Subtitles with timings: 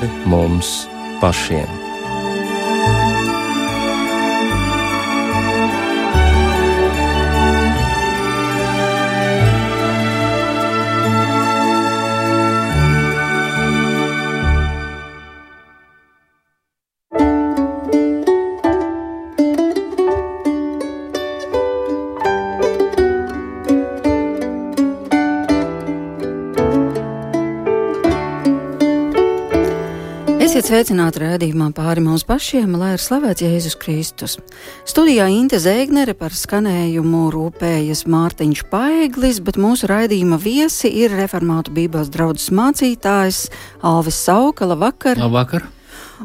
[0.00, 0.88] pāri mums
[1.20, 1.89] pašiem.
[30.70, 34.36] Esiet sveicināti rādījumā pāri mums pašiem, lai ir slavēts Jēzus Kristus.
[34.86, 42.14] Studijā Inte Zēgnere par skanējumu rūpējas Mārtiņš Paeglis, bet mūsu raidījuma viesi ir reformātu bībeles
[42.14, 43.48] draudzes mācītājs
[43.82, 44.76] Alvis Saukala.
[44.76, 45.18] Labvakar!
[45.18, 45.66] Labvakar!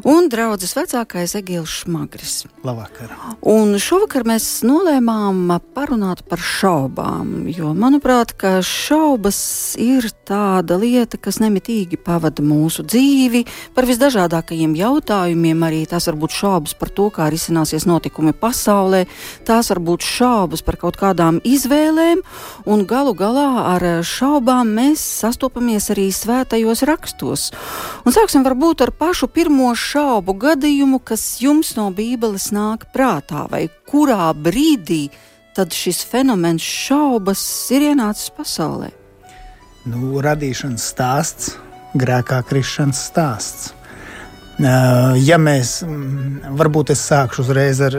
[0.04, 2.44] Un draudzes vecākais Egils Šmagris.
[2.66, 3.12] Labvakar.
[3.46, 9.38] Un šovakar mēs nolēmām parunāt par šaubām, jo manuprāt, ka šaubas
[9.80, 13.44] ir tāda lieta, kas nemitīgi pavada mūsu dzīvi
[13.76, 15.64] par visdažādākajiem jautājumiem.
[15.66, 19.04] Arī tās var būt šaubas par to, kā risināsies notikumi pasaulē,
[19.48, 22.24] tās var būt šaubas par kaut kādām izvēlēm,
[22.66, 27.48] un galu galā ar šaubām mēs sastopamies arī svētajos rakstos.
[28.04, 33.68] Un sāksim varbūt ar pašu pirmo šaubu gadījumu, kas jums no Bībeles nāk prātā, vai
[33.88, 35.10] kurā brīdī
[35.56, 37.40] tad šis fenomens šaubas
[37.72, 38.90] ir ienācis pasaulē?
[39.86, 41.56] Nu, radīšanas stāsts,
[41.94, 43.72] grēkā krišanas stāsts.
[44.58, 45.82] Ja mēs,
[46.56, 47.92] varbūt es sākšu uzreiz ar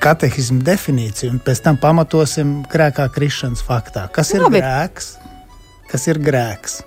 [0.00, 4.06] katehismu definīciju, un pēc tam pamatosim grēkā krišanas faktā.
[4.12, 4.60] Kas ir Labi.
[4.60, 5.16] grēks?
[5.88, 6.82] Kas ir grēks?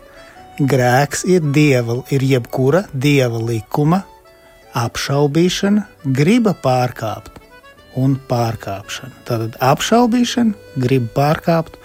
[0.61, 4.03] Grēks ir dieva, ir jebkura dieva likuma
[4.77, 7.39] apšaubīšana, griba pārkāpt
[7.97, 9.23] un pārkāpšana.
[9.25, 10.53] Tātad apšaubīšana,
[10.83, 11.79] griba pārkāpt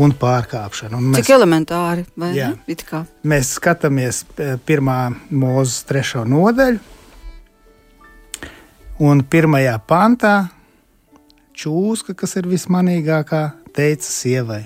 [0.00, 0.96] un pārkāpšana.
[0.96, 3.02] Un mēs, Cik elementāri, vai jā, ne?
[3.28, 6.80] Mēs skatāmies eh, pirmā mūzes trešo nodaļu,
[9.04, 10.36] un pirmajā pantā
[11.56, 13.42] čūska, kas ir vismanīgākā,
[13.76, 14.62] teica sievai: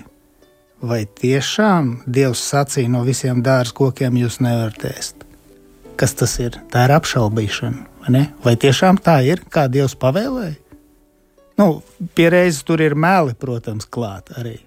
[0.81, 5.25] vai tiešām Dievs sacīja no visiem dārza kokiem jūs nevarat ēst?
[5.99, 6.57] Kas tas ir?
[6.73, 7.87] Tā ir apšaubīšana.
[8.01, 10.57] Vai, vai tiešām tā ir, kā Dievs pavēlēja?
[11.61, 11.81] Nu,
[12.17, 14.57] Pierēzes tur ir meli, protams, klāt arī.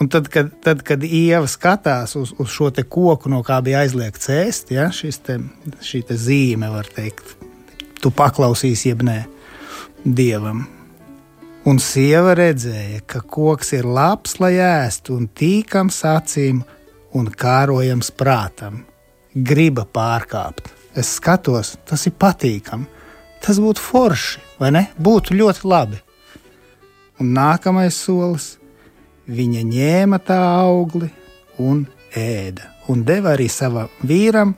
[0.00, 4.30] Un tad, kad, tad, kad Ieva skatās uz, uz šo koku, no kā bija aizliegts
[4.30, 4.90] ēst, ja,
[5.24, 5.38] te,
[5.82, 7.36] šī te zīme, var teikt,
[8.02, 9.24] tu paklausīsi, jeb nē,
[10.04, 10.66] dievam.
[11.64, 16.58] Un sieva redzēja, ka koks ir labs, lai ēstu, un tīkams acīm
[17.16, 18.82] un kārojams prātam.
[19.32, 20.68] Griba pārkāpt.
[20.92, 22.84] Es skatos, tas ir patīkami.
[23.40, 24.84] Tas būtu forši, vai ne?
[25.00, 26.02] Būtu ļoti labi.
[27.24, 28.58] Un nākamais solis-
[29.38, 31.10] viņa ņēma tā augli
[31.58, 34.54] un ēda, un deva arī savam vīram,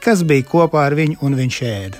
[0.00, 1.98] kas bija kopā ar viņu, un viņš ēda.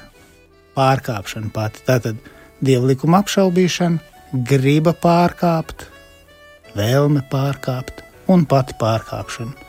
[0.76, 2.16] Pārkāpšana pati, tātad
[2.62, 5.84] dievlikuma apšaubīšana, griba pārkāpt,
[6.76, 8.00] vēlme pārkāpt
[8.32, 9.69] un pati pārkāpšana.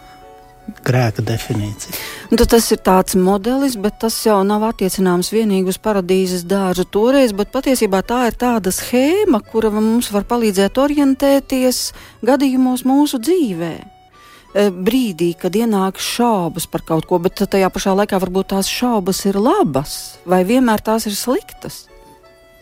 [0.87, 1.97] Grēka definīcija.
[2.31, 7.33] Un tas ir tāds modelis, bet tas jau nav attiecināms tikai uz paradīzes dārzu toreiz,
[7.35, 11.81] bet patiesībā tā ir tāda schēma, kura mums var palīdzēt orientēties
[12.23, 18.23] gadījumos mūsu dzīvē e, brīdī, kad ienāk šaubas par kaut ko, bet tajā pašā laikā
[18.23, 21.89] varbūt tās šaubas ir labas, vai vienmēr tās ir sliktas.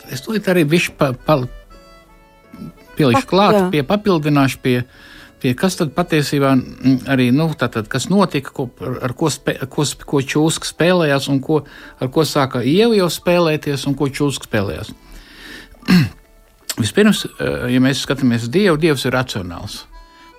[0.10, 1.44] Es to arī bišķi pa, pa,
[2.98, 3.66] pielikšu klāt, jā.
[3.74, 4.76] pie papildināšu pie,
[5.42, 8.70] pie kas tad patiesībā mm, arī, nu, tātad, kas notika, ko,
[9.02, 11.62] ar ko, spē, ko, ko čūska spēlējās un ko,
[12.00, 14.92] ar ko sāka ieva jau spēlēties un ko čūska spēlējās.
[16.82, 19.82] Vispirms, eh, ja mēs skatāmies uz Dievu, Dievs ir racionāls.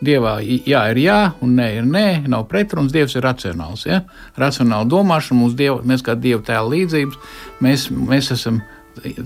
[0.03, 2.91] Dievā jā ir jā, un nē ir nē, nav pretruns.
[2.95, 3.85] Dievs ir racionāls.
[3.87, 4.01] Ja?
[4.39, 8.59] Racionāli domāšana, dievu, mēs kā dievu tēla līdzības, mēs, mēs esam,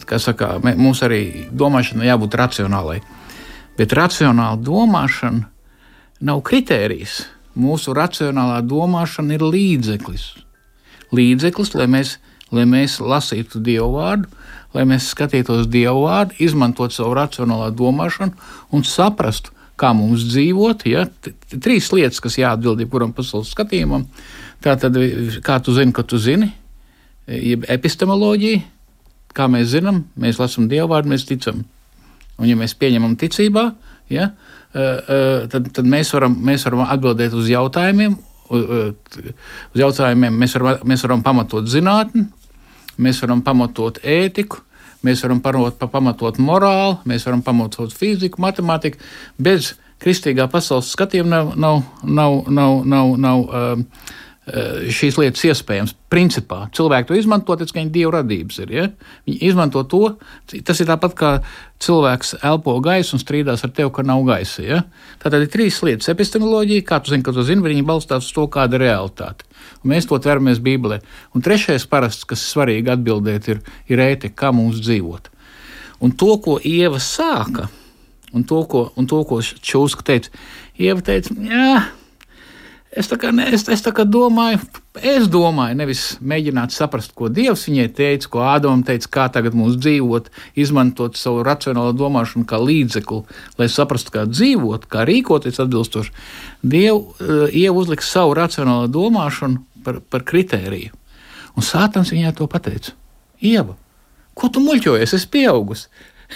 [0.04, 3.00] kā saka, mums arī domāšana jābūt racionālai.
[3.76, 5.46] Bet racionāla domāšana
[6.24, 7.24] nav kritērijs.
[7.56, 10.24] Mūsu racionālā domāšana ir līdzeklis.
[11.16, 12.16] Līdzeklis, lai mēs,
[12.52, 14.28] lai mēs lasītu Dievu vārdu,
[14.76, 18.36] lai mēs skatītos Dievu vārdu, izmantot savu racionālā domāšanu
[18.76, 20.86] un saprastu, kā mums dzīvot.
[20.88, 21.06] Ja?
[21.52, 24.08] Trīs lietas, kas jāatbild jebkuram pasaules skatījumam.
[24.64, 24.96] Tā tad,
[25.44, 26.48] kā tu zini, ka tu zini,
[27.28, 28.64] jeb epistemoloģija,
[29.36, 31.66] kā mēs zinām, mēs lasām Dievu vārdu, mēs ticam.
[32.36, 33.64] Un, ja mēs pieņemam ticībā,
[34.12, 34.30] ja,
[34.72, 38.18] tad, tad mēs, varam, mēs varam atbildēt uz jautājumiem.
[38.52, 42.26] Uz jautājumiem mēs varam, mēs varam pamatot zinātni,
[43.02, 44.60] mēs varam pamatot ētiku,
[45.06, 49.00] mēs varam pamatot morāli, mēs varam pamatot fiziku, matemātiku.
[49.40, 49.72] Bez
[50.02, 53.82] kristīgā pasaules skatījuma nav, nav, nav, nav, nav, nav, Eh,
[54.46, 55.94] šīs lietas iespējams.
[56.12, 58.70] Principā cilvēki to izmanto, tāpēc, ka viņi dievu radības ir.
[58.70, 58.84] Ja?
[59.26, 60.02] Viņi izmanto to.
[60.66, 61.30] Tas ir tāpat kā
[61.82, 64.62] cilvēks elpo gaisu un strīdās ar tevi, ka nav gaisa.
[64.62, 64.80] Ja?
[65.22, 68.46] Tātad ir trīs lietas- epistemoloģija, kā tu zini, ka tu zini, viņi balstās uz to,
[68.46, 69.42] kāda ir realitāte.
[69.82, 71.00] Un mēs to tveramies Bībelē.
[71.34, 75.26] Un trešais parasts, kas svarīgi atbildēt, ir, ir ētika, kā mums dzīvot.
[76.00, 77.68] Un to, ko Ieva sāka,
[78.32, 80.30] un to, ko, un to, ko Čūska teica,
[80.78, 81.88] Ieva teica, jā,
[82.96, 84.62] Es tā kā, ne, es, es tā kā domāju,
[85.04, 89.76] es domāju, nevis mēģināt saprast, ko Dievs viņai teica, ko Ādams teica, kā tagad mums
[89.84, 93.20] dzīvot, izmantot savu racionālo domāšanu kā līdzekli,
[93.60, 96.14] lai saprastu, kā dzīvot, kā rīkoties atbilstoši.
[96.64, 100.96] Dievs uh, uzlika savu racionālo domāšanu par, par kritēriju.
[101.56, 102.96] Un Sātans viņai to pateica.
[103.44, 103.76] Ieva,
[104.36, 105.12] ko tu muļķojies?
[105.16, 105.90] Es pieaugusi.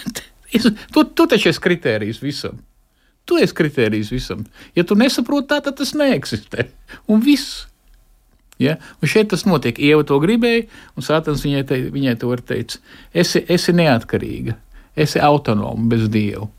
[0.92, 2.60] tu, tu taču esi kritērijs visam.
[3.31, 4.43] Tu esi kriterijs visam.
[4.75, 6.67] Ja tu nesaproti tā, tad tas neeksistē.
[7.06, 7.69] Un viss.
[8.59, 8.75] Ja?
[8.99, 9.79] Un šeit tas notiek.
[9.79, 10.67] Ieva to gribēja,
[10.99, 12.81] un Sātans viņai, te, viņai to var teikt.
[13.15, 14.59] Esi, esi neatkarīga,
[14.99, 16.50] esi autonoma bez dieva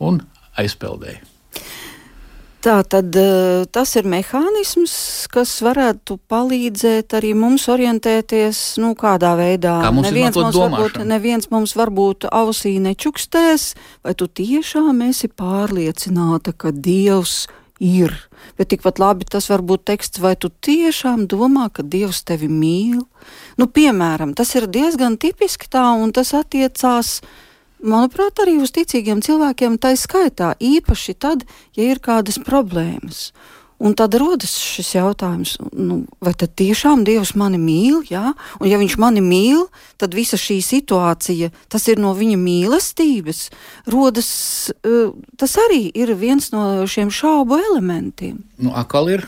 [0.00, 0.22] un
[0.60, 1.20] aizpeldēji.
[2.60, 4.92] Tā tad eh, tas ir mehānisms,
[5.32, 9.78] kas varētu palīdzēt arī mums orientēties, nu, kādā veidā.
[9.86, 10.82] Kā mums neviens, mums domāšanu.
[10.82, 13.70] varbūt, neviens mums varbūt ausī nečukstēs,
[14.04, 17.46] vai tu tiešām esi pārliecināta, ka Dievs
[17.80, 18.12] ir.
[18.60, 23.00] Bet tikpat labi tas var būt teksts, vai tu tiešām domā, ka Dievs tevi mīl.
[23.56, 27.22] Nu, piemēram, tas ir diezgan tipiski tā, un tas attiecās
[27.82, 31.46] manuprāt, arī uz ticīgiem cilvēkiem tā skaitā, īpaši tad,
[31.76, 33.30] ja ir kādas problēmas.
[33.80, 38.02] Un tad rodas šis jautājums, nu, vai tad tiešām Dievs mani mīl?
[38.10, 38.34] Jā?
[38.58, 39.62] Un, ja Viņš mani mīl,
[39.96, 43.46] tad visa šī situācija, tas ir no Viņa mīlestības.
[43.88, 44.28] Rodas,
[44.84, 48.42] uh, tas arī ir viens no šiem šaubu elementiem.
[48.60, 49.24] Nu, akal ir,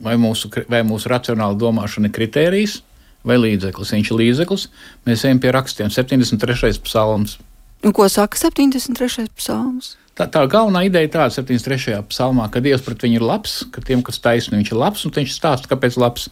[0.00, 2.80] vai mūsu, vai mūsu racionāla domāšana ir kritērijs
[3.28, 3.92] vai līdzeklis.
[3.98, 4.66] Viņš ir līdzeklis,
[5.04, 5.92] mēs ejam pie rakstiem.
[5.92, 6.80] 73.
[6.88, 7.36] psalms
[7.80, 9.30] Un ko saka 73.
[9.40, 9.94] psalms?
[10.18, 12.02] Tā, tā galvenā ideja ir tāda 73.
[12.10, 15.14] psalmā, ka Dievs pret viņu ir labs, ka tiem, kas taisni, viņš ir labs, un
[15.16, 16.28] viņš stāsta, kāpēc labs.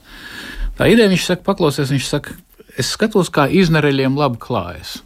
[0.77, 2.37] Tā ideja viņš saka, paklausies, viņš saka,
[2.77, 4.99] es skatos, kā iznereļiem labi klājas.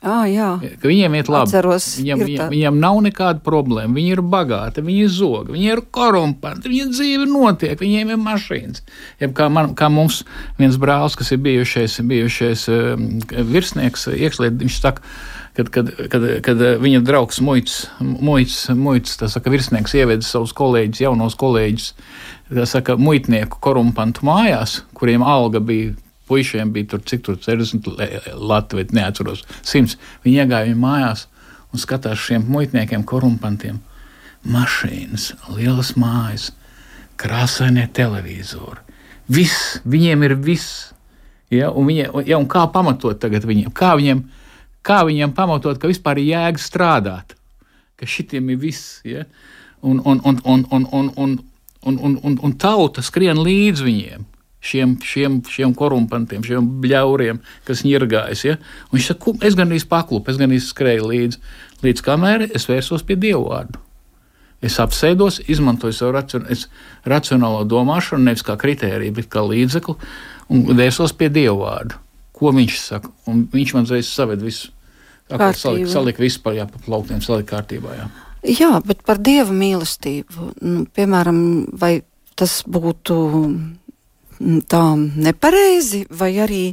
[0.00, 1.50] Ah, jā, ka viņiem iet labi.
[1.50, 3.92] Atceros, viņam, viņam, viņam nav nekāda problēma.
[3.98, 8.80] Viņi ir bagāti, viņi ir zogi, viņi ir korumpanti, viņa dzīve notiek, viņiem ir mašīnas.
[9.20, 10.22] Jeb kā, man, kā mums
[10.56, 13.06] viens brālis, kas ir bijušais, bijušais um,
[13.52, 15.04] virsnieks, iekšliet, viņš saka,
[15.58, 21.36] kad, kad, kad, kad viņa draugs muits, muits, muits saka, virsnieks ieveda savus kolēģus, jaunos
[21.36, 21.92] kolēģus,
[22.72, 25.92] saka, muitnieku korumpantu mājās, kuriem alga bija.
[26.30, 27.90] Puisiem bija tur cik tur 60
[28.38, 29.98] Latvijas, neatceros, 100.
[30.24, 31.26] Viņi iegāja viņa mājās
[31.74, 33.82] un skatās šiem muitniekiem, korumpantiem.
[34.46, 36.52] Mašīnas, lielas mājas,
[37.20, 38.80] krāsainie televizori.
[39.30, 40.86] Viss, viņiem ir viss.
[41.50, 43.74] Ja, un, viņa, ja, un kā pamatot tagad viņiem?
[43.74, 44.22] Kā viņiem
[44.86, 47.36] kā viņiem pamatot, ka vispār ir jēga strādāt,
[48.00, 49.00] ka šitiem ir viss.
[49.04, 49.26] Ja?
[49.82, 51.38] Un, un, un, un, un, un, un,
[51.82, 54.26] un, un, un, un tauta skrien līdz viņiem.
[54.60, 58.42] Šiem, šiem, šiem korumpantiem, šiem bļauriem, kas ņirgājas.
[58.44, 58.58] Ja?
[58.90, 61.40] Un viņš saka, es gan īsti paklupu, es gan īsti skrēju līdzi,
[61.86, 63.80] līdz kamēr es vērsos pie dievu vārdu.
[64.60, 66.44] Es apsēdos, izmantoju savu racion,
[67.08, 69.96] racionālo domāšanu, nevis kā kritēriju, bet kā līdzekli,
[70.52, 71.96] un vērsos pie dievu vārdu
[72.40, 73.12] ko viņš saka.
[73.28, 74.72] Un viņš man uzreiz saved visu.
[75.30, 77.92] Salika, salika visu pa, jā, pa plauktiem, salika kārtībā.
[77.94, 78.06] Jā.
[78.50, 81.36] jā, bet par dieva mīlestību, nu, piemēram,
[81.78, 82.00] vai
[82.40, 83.18] tas būtu
[84.40, 86.64] tā nepareizi, vai arī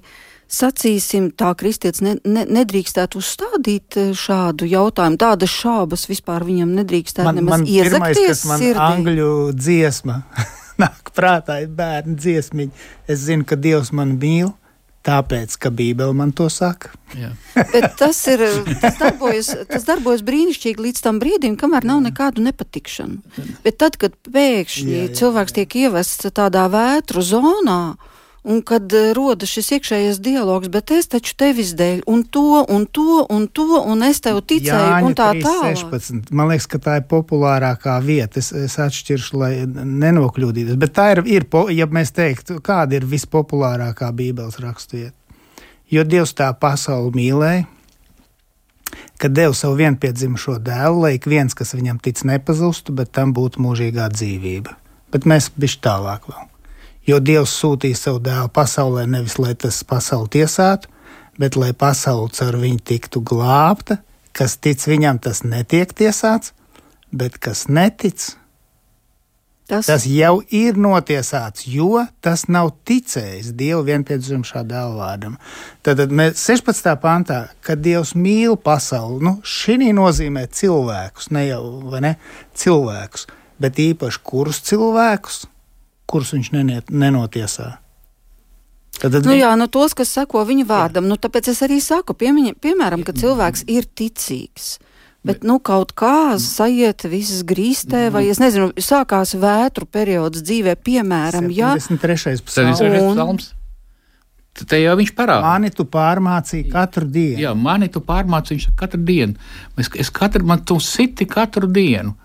[0.48, 5.20] sacīsim, tā kristietis ne, ne, nedrīkstētu uzstādīt eh, šādu jautājumu.
[5.20, 8.86] Tādas šaubas vispār viņam nedrīkstētu man, nemaz man iezakties pirmais, man sirdī.
[8.86, 10.22] Angļu dziesma
[10.84, 12.88] nāk prātā, ir bērnu dziesmiņa.
[13.12, 14.54] Es zinu, ka Dievs man mīl.
[15.08, 16.92] Tāpēc, ka Bībele man to saka.
[18.00, 18.44] tas, ir,
[18.82, 23.46] tas, darbojas, tas darbojas brīnišķīgi līdz tam brīdim, kamēr nav nekādu nepatikšanu.
[23.64, 27.80] Bet tad, kad pēkšņi jā, jā, cilvēks tiek ievests tādā vētru zonā,
[28.48, 32.86] Un kad eh, rodas šis iekšējais dialogs, bet es taču tevis dēļ, un to, un
[32.88, 36.08] to, un to, un es tev ticēju, Jāņa, un tā tālāk.
[36.32, 38.40] Man liekas, ka tā ir populārākā vieta.
[38.40, 40.80] Es, es atšķiršu, lai nenokļūdītos.
[40.80, 45.16] Bet tā ir, ir, ja mēs teiktu, kāda ir vispopulārākā Bībeles raksturieta.
[45.92, 47.68] Jo Dievs tā pasauli mīlēja,
[49.20, 53.64] ka deva savu vienpiedzimušo dēlu, lai ik viens, kas viņam tic, nepazustu, bet tam būtu
[53.64, 54.76] mūžīgā dzīvība.
[55.12, 56.48] Bet mēs bišķi tālāk vēl.
[57.08, 60.90] Jo Dievs sūtīja savu dēlu pasaulē nevis lai tas pasauli tiesātu,
[61.40, 64.02] bet lai pasaule caur viņu tiktu glābta,
[64.36, 66.52] kas tic viņam, tas netiek tiesāts,
[67.16, 68.34] bet kas netic,
[69.68, 75.34] Tas, Tas jau ir notiesāts, jo tas nav ticējis Dievu vienpiedzimušā dēla vārdam.
[75.84, 76.88] Tad, tad mēs 16.
[77.04, 82.14] pantā, kad Dievs mīl pasauli, nu, šī nozīmē cilvēkus, ne jau ne,
[82.56, 83.28] cilvēkus,
[83.60, 85.44] bet īpaši kurus cilvēkus,
[86.10, 87.78] kurus viņš neniet, nenotiesā.
[88.98, 91.14] Tad, tad nu, jā, nu, tos, kas seko viņa vārdam, jā.
[91.14, 94.78] nu, tāpēc es arī saku, piemiņa, piemēram, ka cilvēks ir ticīgs.
[95.28, 101.50] Bet nu, kaut kā sajiet visas grīstē, vai es nezinu, sākās vētru periods dzīvē, piemēram,
[101.52, 102.40] ja 73.
[102.48, 103.52] psalms.
[104.58, 105.52] Te jau viņš parāda.
[105.52, 107.42] Mani tu pārmācīji katru dienu.
[107.44, 109.36] Jā, mani tu pārmācīji katru dienu.
[109.78, 112.16] Es, es katru, man tu siti katru dienu.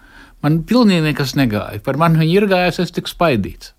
[0.43, 1.81] Man pilnīgi nekas negāja.
[1.85, 3.73] Par mani viņi ir gājis, es tik spaidīts.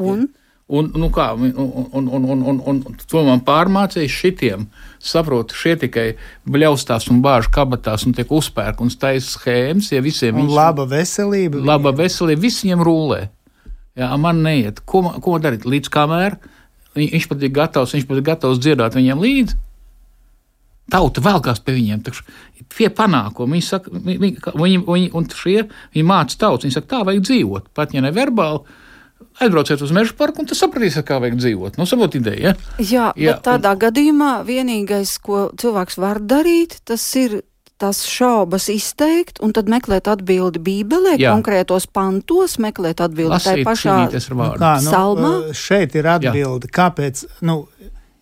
[0.00, 0.28] Un?
[0.70, 4.68] Un, nu kā, un, un, un, un, un, un to man pārmācīja šitiem.
[5.02, 6.04] Saprotu, šie tikai
[6.46, 11.58] bļaustās un bāž kabatās un tiek uzpērk un taisa schēmas, ja visiem ir laba veselība.
[11.66, 13.20] Laba veselība, viss viņiem rūlē.
[13.98, 14.78] Jā, man neiet.
[14.86, 15.66] Ko, ko darīt?
[15.66, 16.38] Līdz kamēr
[16.94, 19.58] viņš pat ir gatavs, viņš pat ir gatavs dziedāt viņiem līdzi.
[20.90, 22.04] Tauta velkās pie viņiem,
[22.74, 23.56] pie panākuma.
[23.56, 24.18] Viņi saka, viņi,
[24.54, 28.14] viņi, viņi, un šie, viņi māca tautu, viņi saka, tā vajag dzīvot, pat ja ne
[28.14, 28.78] verbāli
[29.40, 31.76] Aizbrauciet uz meža parku un tad sapratīsiet, kā vajag dzīvot.
[31.80, 32.50] Nu, saprot ideja.
[32.52, 32.80] Ja?
[32.80, 33.80] Jā, Jā, bet tādā un...
[33.80, 37.40] gadījumā vienīgais, ko cilvēks var darīt, tas ir
[37.80, 41.32] tās šaubas izteikt, un tad meklēt atbildi Bībelē, Jā.
[41.32, 45.32] konkrētos pantos, meklēt atbildi Lasīt, tajā pašā nu, kā, nu, salmā.
[45.56, 46.74] Šeit ir atbildi, Jā.
[46.76, 47.62] kāpēc, nu,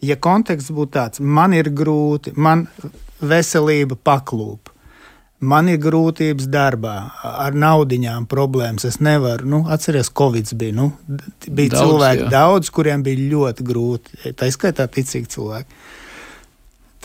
[0.05, 2.67] ja konteksts būtu tāds, man ir grūti, man
[3.21, 4.75] veselība paklūp
[5.39, 8.83] Man ir grūtības darbā, ar naudiņām problēmas.
[8.89, 10.75] Es nevaru, nu, atcerieties, Covid bija.
[10.75, 10.89] Nu,
[11.47, 12.31] bija daudz, cilvēki, jā.
[12.33, 14.33] daudz, kuriem bija ļoti grūti.
[14.35, 15.79] Tā izskaitā ticīgi cilvēki.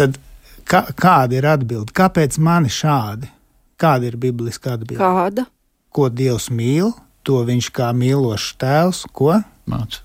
[0.02, 0.18] Tad
[0.66, 1.94] kā, kāda ir atbilde?
[1.94, 3.30] Kāpēc man šādi?
[3.78, 4.98] Kāda ir bibliska atbilde?
[5.04, 5.46] Kāda?
[5.94, 6.90] Ko Dievs mīl,
[7.22, 9.36] to viņš kā mīlošs tēvs, ko?
[9.70, 10.02] Māca.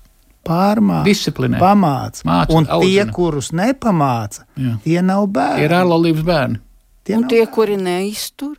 [0.47, 2.23] Pārmāca, disciplinē, pamāca.
[2.25, 3.05] Māca, un audzina.
[3.05, 4.77] tie, kurus nepamāca, Jā.
[4.85, 5.65] tie nav bērni.
[5.65, 6.61] Ir ārlaulības bērni.
[7.03, 8.55] Tie un tie, kuri neiztur?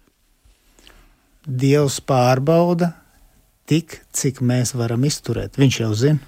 [1.46, 2.92] Dievs pārbauda
[3.70, 5.56] tik, cik mēs varam izturēt.
[5.58, 6.18] Viņš jau zina.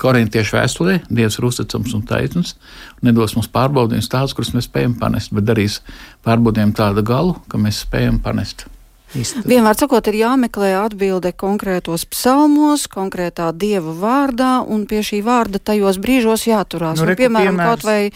[0.00, 2.54] Korintiešu vēstulē Dievs ir uzticams un taisns,
[3.00, 5.80] un nedos mums pārbaudījumus tādus, kurus mēs spējam panest, bet darīs
[6.24, 8.64] pārbaudījumu tādu galu, ka mēs spējam panest.
[9.10, 15.98] Vienmēr sakot, ir jāmeklē atbilde konkrētos psalmos, konkrētā dieva vārdā, un pie šī vārda tajos
[16.02, 17.00] brīžos jāturās.
[17.00, 17.72] Nu, nu, piemēram, piemērs.
[17.72, 18.12] kaut vai e,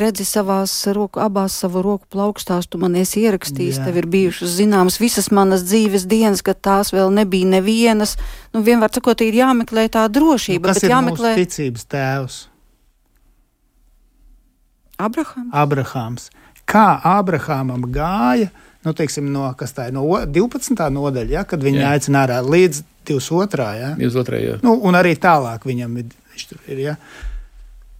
[0.00, 3.90] redzi savās roku, abās savu roku plaukstās, tu man esi ierakstījis, Jā.
[3.90, 8.16] tev ir bijušas zināmas visas manas dzīves dienas, kad tās vēl nebija nevienas.
[8.56, 10.72] Nu, vienmēr sakot, ir jāmeklē tā drošība.
[10.72, 11.36] Nu, ir jāmeklē...
[11.44, 12.42] ticības tēvs?
[14.98, 15.50] Abrahams.
[15.52, 16.30] Abrahams.
[16.64, 18.48] Kā Abrahamam gāja?
[18.84, 20.74] Nu, teiksim, no, tā, no 12.
[20.94, 21.92] nodaļa, ja, kad viņi jā.
[21.96, 23.68] aicina ārā līdz 22.
[23.80, 23.92] Ja.
[23.98, 24.40] 22.
[24.44, 24.56] Jā.
[24.64, 26.16] Nu, un arī tālāk viņam ir.
[26.68, 26.96] ir ja.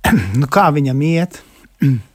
[0.41, 1.41] nu, kā viņam iet?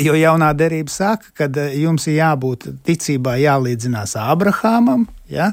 [0.00, 5.50] Jo jaunā derība saka, ka eh, jums ir jābūt ticībā, jālīdzinās Abrahamam, ja?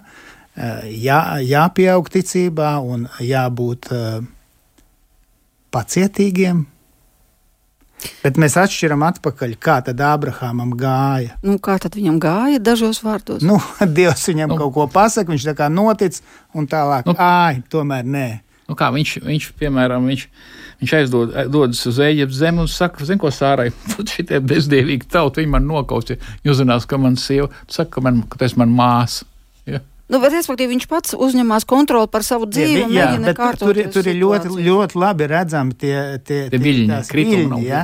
[0.55, 4.21] Eh, jā, jāpieaug ticībā un jābūt uh,
[5.75, 6.63] pacietīgiem,
[8.23, 11.35] Bet mēs atšķiram atpakaļ, kā tad Ābrahamam gāja.
[11.43, 13.43] Nu, kā tad viņam gāja dažos vārdos?
[13.45, 13.59] Nu,
[13.97, 14.59] Dievs viņam nu.
[14.61, 16.21] kaut ko pasaka, viņš tā kā notic,
[16.55, 17.15] un tālāk, nu.
[17.19, 18.27] āj, tomēr nē.
[18.69, 20.25] Nu kā, viņš, viņš, piemēram, viņš,
[20.83, 23.71] viņš aizdodas uz Eģiptes zemi un saka, zini, ko sārai,
[24.13, 28.21] šitie bezdievīgi tauti, viņi man nokaus, ja jūs zinās, ka man sieva, saka, ka, man,
[28.29, 29.25] ka tas man māsa.
[29.69, 29.81] Ja?
[30.09, 32.87] Nu, respektīvi, viņš pats uzņemās kontroli par savu dzīvi.
[32.95, 37.61] Jā, jā bet tur, tur ir ļoti, ļoti labi redzami tie, tie, tie viļņi, viļņi
[37.67, 37.83] jā.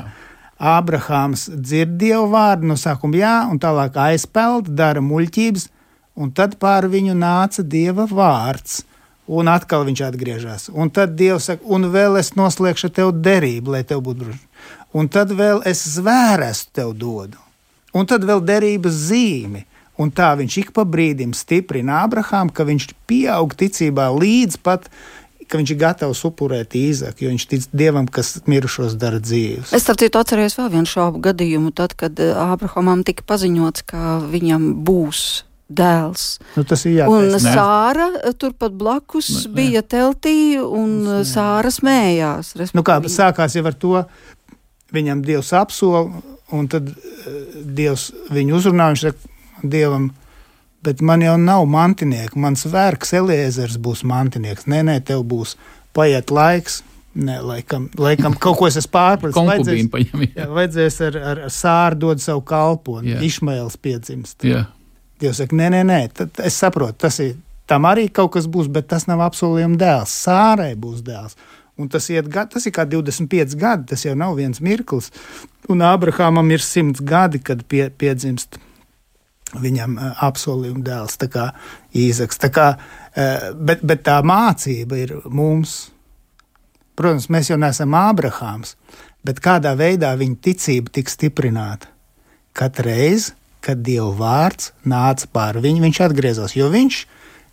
[0.55, 5.67] Ābrahāms dzird dievu vārdu no sākuma, jā, un tālāk aizpeld, dara muļķības,
[6.17, 8.81] un tad pār viņu nāca dieva vārds.
[9.25, 10.67] Un atkal viņš atgriežas.
[10.69, 14.43] Un tad Dievs saka, un vēl es noslēgšu tev derību, lai tev būtu brūži.
[14.93, 17.41] Un tad vēl es zvērestu tev dodu.
[17.97, 19.63] Un tad vēl derības zīmi
[20.01, 24.89] Un tā viņš ik pa brīdim stiprina Abrahāmu, ka viņš pieaug ticībā līdz pat
[25.45, 29.73] ka viņš ir gatavs upurēt īzāk, jo viņš tic Dievam, kas mirušos dara dzīves.
[29.77, 34.71] Es starp citu atceros vēl vienu šaubu gadījumu, tad, kad Ābrahamam tika paziņots, ka viņam
[34.87, 36.25] būs dēls.
[36.57, 37.37] Nu, tas ir jātaisa.
[37.37, 38.07] Un Sāra
[38.41, 39.89] turpat blakus ne, bija ne.
[39.89, 41.21] teltī, un ne.
[41.29, 42.55] Sāra smējās.
[42.77, 43.95] Nu kā, sākās jau ar to,
[44.95, 46.05] viņam Dievs apsola,
[46.53, 46.91] un tad
[47.55, 50.09] Dievs viņu uzrunā, viņš saka, dievam,
[50.85, 52.39] bet man jau nav mantinieka.
[52.39, 54.67] Mans vērks Eliezers būs mantinieks.
[54.69, 55.55] Nē, nē, tev būs
[55.95, 56.81] paiet laiks.
[57.15, 59.39] Nē, laikam, laikam kaut ko es esmu pārpratis.
[59.39, 60.33] Vajadzēs, paņem, jā.
[60.41, 63.15] Jā, vajadzēs ar, ar, ar sāru dot savu kalponu.
[63.23, 64.43] Išmails piedzimst.
[64.43, 64.65] Jā.
[65.23, 67.37] Dievs saka, nē, nē, nē, tad es saprotu, tas ir
[67.71, 70.11] tam arī kaut kas būs, bet tas nav apsolījuma dēls.
[70.25, 71.39] Sārai būs dēls.
[71.79, 75.09] Un tas, iet, tas ir kā 25 gadi, tas jau nav viens mirklis.
[75.71, 78.59] Un Abrahamam ir 100 gadi, kad pie, piedzimst
[79.53, 81.49] viņam apsolījuma dēls, tā kā
[81.95, 82.39] Īzaks.
[82.41, 82.67] Tā kā,
[83.55, 85.91] bet, bet tā mācība ir mums.
[86.95, 88.77] Protams, mēs jau neesam Ābrahāms,
[89.27, 91.91] bet kādā veidā viņa ticība tiks stiprināta?
[92.55, 93.33] Katru reizi,
[93.65, 97.01] kad Dieva vārds nāca pāri viņu, viņš atgriezās, jo viņš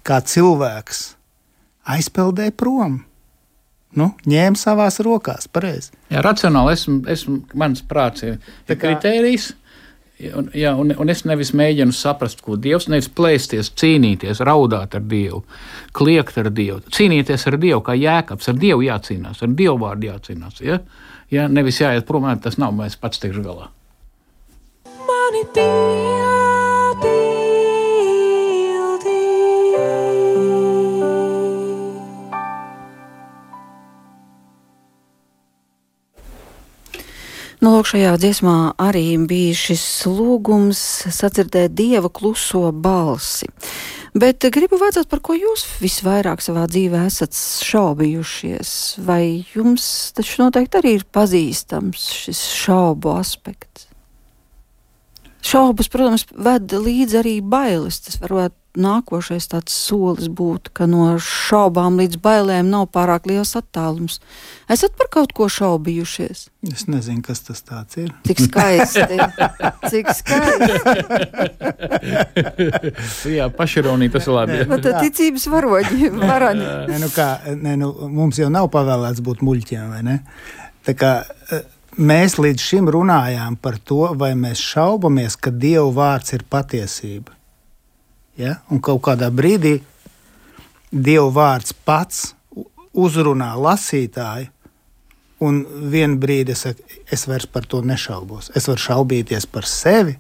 [0.07, 1.01] kā cilvēks
[1.91, 3.01] aizpeldēja prom.
[3.99, 5.91] Nu, ņēma savās rokās, pareizi.
[6.09, 8.95] Jā, racionāli esmu, esmu mans prāts ir, ir kā...
[10.31, 15.03] Un, jā, un, un es nevis mēģinu saprast, ko Dievs, nevis plēsties, cīnīties, raudāt ar
[15.11, 15.43] Dievu,
[15.99, 20.63] kliegt ar Dievu, cīnīties ar Dievu, kā jēkabs, ar Dievu jācīnās, ar Dievu vārdu jācīnās.
[20.63, 20.79] Ja?
[21.33, 23.73] Ja, nevis jāiet prom, tas nav, mēs pats tikšu galā.
[25.09, 25.43] Mani
[37.63, 38.53] Nu, lūk, šajā dziesmā
[38.83, 40.81] arī bija šis lūgums
[41.15, 43.47] sadzirdēt dieva kluso balsi.
[44.19, 47.39] Bet gribu vaicāt, par ko jūs visvairāk savā dzīvē esat
[47.69, 48.75] šaubījušies?
[49.07, 49.87] Vai jums
[50.19, 53.92] taču noteikti arī ir pazīstams šis šaubu aspekts?
[55.43, 57.99] Šaubas, protams, ved līdzi arī bailes.
[58.05, 64.21] Tas varētu nākošais tāds solis būtu, ka no šaubām līdz bailēm nav pārāk liels attālums.
[64.73, 66.47] Esat par kaut ko šaubījušies?
[66.71, 67.61] Es nezinu, kas tas
[68.01, 68.15] ir.
[68.29, 69.19] Cik skaisti.
[69.93, 70.79] Cik skaisti.
[73.35, 74.63] Jā, pašironī tas ir labi.
[74.71, 76.11] Bet tā ticības varoņi.
[76.33, 76.67] varoņi.
[76.93, 80.19] Nē, nu kā, nē, nu, mums jau nav pavēlēts būt muļķiem, vai ne?
[80.87, 81.15] Tā kā,
[81.53, 87.35] eh, mēs līdz šim runājām par to, vai mēs šaubamies, ka Dieva vārds ir patiesība.
[88.41, 88.59] Ja?
[88.71, 89.81] Un kaut kādā brīdī
[90.93, 92.33] Dieva vārds pats
[92.93, 94.51] uzrunā lasītāju,
[95.43, 98.53] un vienā brīdī es saku, es vairs par to nešaubos.
[98.57, 100.19] Es varu šaubīties par sevi,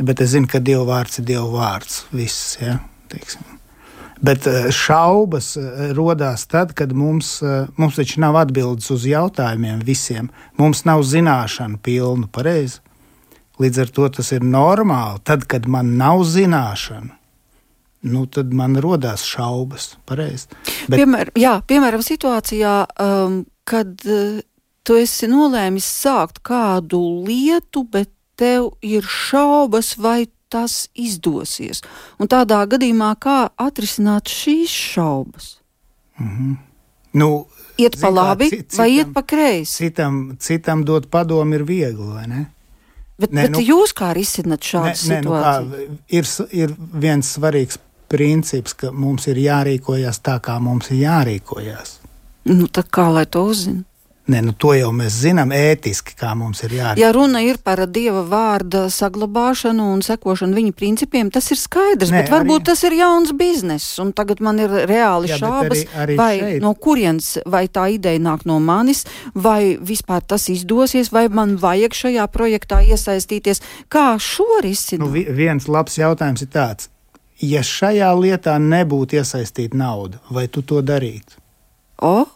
[0.00, 2.02] bet es zinu, ka Dieva vārds ir Dieva vārds.
[2.12, 2.80] Viss, ja?
[3.12, 3.57] Teiksim.
[4.20, 9.82] Bet eh, šaubas eh, radās tad, kad mums, eh, mums taču nav atbildes uz jautājumiem
[9.86, 10.30] visiem.
[10.58, 12.80] Mums nav zināšanu pilnu, pareizi.
[13.58, 15.22] Līdz ar to tas ir normāli.
[15.26, 17.10] Tad, kad man nav zināšanu,
[18.10, 19.96] nu, tad man radās šaubas.
[20.06, 20.46] Pareiz.
[20.86, 21.00] Bet...
[21.00, 24.38] Piemēr, jā, piemēram, situācijā, um, kad uh,
[24.86, 31.82] tu esi nolēmis sākt kādu lietu, bet tev ir šaubas, vai tas izdosies.
[32.18, 35.56] Un tādā gadījumā, kā atrisināt šīs šaubas?
[36.18, 36.56] Mm -hmm.
[37.12, 37.46] nu,
[37.78, 39.76] iet pa labi citam, vai iet pa kreisi?
[39.76, 42.46] Citam, citam dot padomu ir viegli, vai ne?
[43.18, 45.18] Bet, nē, bet nu, jūs kā risināt šādu nē, situāciju?
[45.18, 50.90] Nē, nu kā, ir, ir viens svarīgs princips, ka mums ir jārīkojas tā, kā mums
[50.90, 51.98] ir jārīkojas.
[52.44, 53.84] Nu, kā lai to uzzinātu?
[54.28, 57.00] Nē, nu to jau mēs zinām ētiski, kā mums ir jārīkojas.
[57.00, 62.20] Ja runa ir par dieva vārda saglabāšanu un sekošanu viņa principiem, tas ir skaidrs, Nē,
[62.20, 62.66] bet varbūt arī...
[62.68, 66.60] tas ir jauns bizness, un tagad man ir reāli Jā, šaubas, arī, arī vai šeit.
[66.66, 71.96] no kurienes, vai tā ideja nāk no manis, vai vispār tas izdosies, vai man vajag
[71.96, 73.64] šajā projektā iesaistīties.
[73.88, 75.08] Kā šo risināt?
[75.08, 76.92] Nu, viens labs jautājums ir tāds
[77.40, 81.38] ja šajā lietā nebūtu iesaistīta nauda, vai tu to darītu?
[82.02, 82.26] O?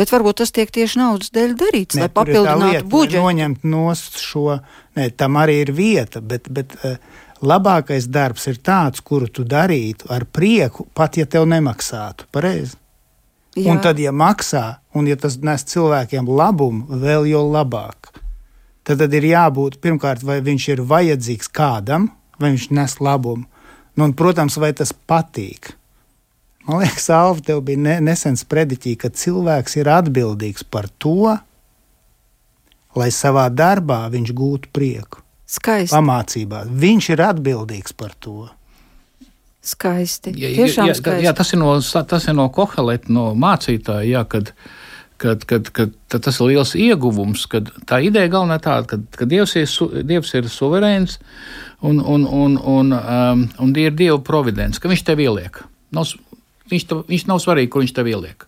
[0.00, 3.20] Bet varbūt tas tiek tieši naudas dēļ darīts, ne, lai papildinātu budžetu.
[3.20, 4.60] Noņemt nost šo,
[4.96, 6.96] ne, tam arī ir vieta, bet, bet uh,
[7.44, 12.30] labākais darbs ir tāds, kuru tu darītu ar prieku, pat ja tev nemaksātu.
[12.32, 12.78] Pareizi?
[13.58, 13.74] Jā.
[13.74, 18.12] Un tad, ja maksā, un ja tas nes cilvēkiem labumu, vēl jau labāk.
[18.86, 22.08] Tad, tad ir jābūt pirmkārt, vai viņš ir vajadzīgs kādam,
[22.40, 23.44] vai viņš nes labumu.
[23.98, 25.74] Nu, un, protams, vai tas patīk.
[26.70, 31.32] Man liekas, Alfa, tev bija ne, nesens prediķī, ka cilvēks ir atbildīgs par to,
[32.94, 35.24] lai savā darbā viņš gūtu prieku.
[35.50, 35.96] Skaisti.
[35.96, 36.62] Pamācībā.
[36.70, 38.44] Viņš ir atbildīgs par to.
[39.66, 40.30] Skaisti.
[40.38, 41.26] Jā, jā, jā, skaisti.
[41.26, 44.54] jā tas, ir no, tas ir no Koheleta, no mācītāja, jā, kad,
[45.18, 49.26] kad, kad, kad, kad tas ir liels ieguvums, kad tā ideja galvenā tāda, ka, ka
[49.26, 51.18] Dievs, ir, Dievs ir suverēns,
[51.82, 55.64] un, un, un, un, um, un ir Dieva providence, ka viņš tev ieliek.
[55.90, 56.14] Nav,
[56.70, 58.46] viņš, tev, viņš nav svarīgi, kur viņš tev ieliek.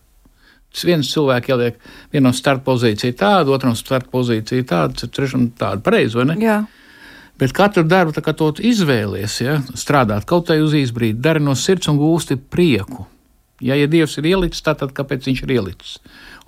[0.73, 1.81] Tas viens cilvēks ieliek
[2.13, 6.37] vienu startpozīciju tādu, otram startpozīciju tādu, trešam tādu pareizi, vai ne?
[6.41, 6.63] Jā.
[7.37, 11.89] Bet katru darbu, kā to izvēlies, ja, strādāt kaut kā uz īsbrīdi, dari no sirds
[11.91, 13.07] un gūsti prieku.
[13.63, 15.97] Ja, ja Dievs ir ielicis, tad kāpēc viņš ir ielicis?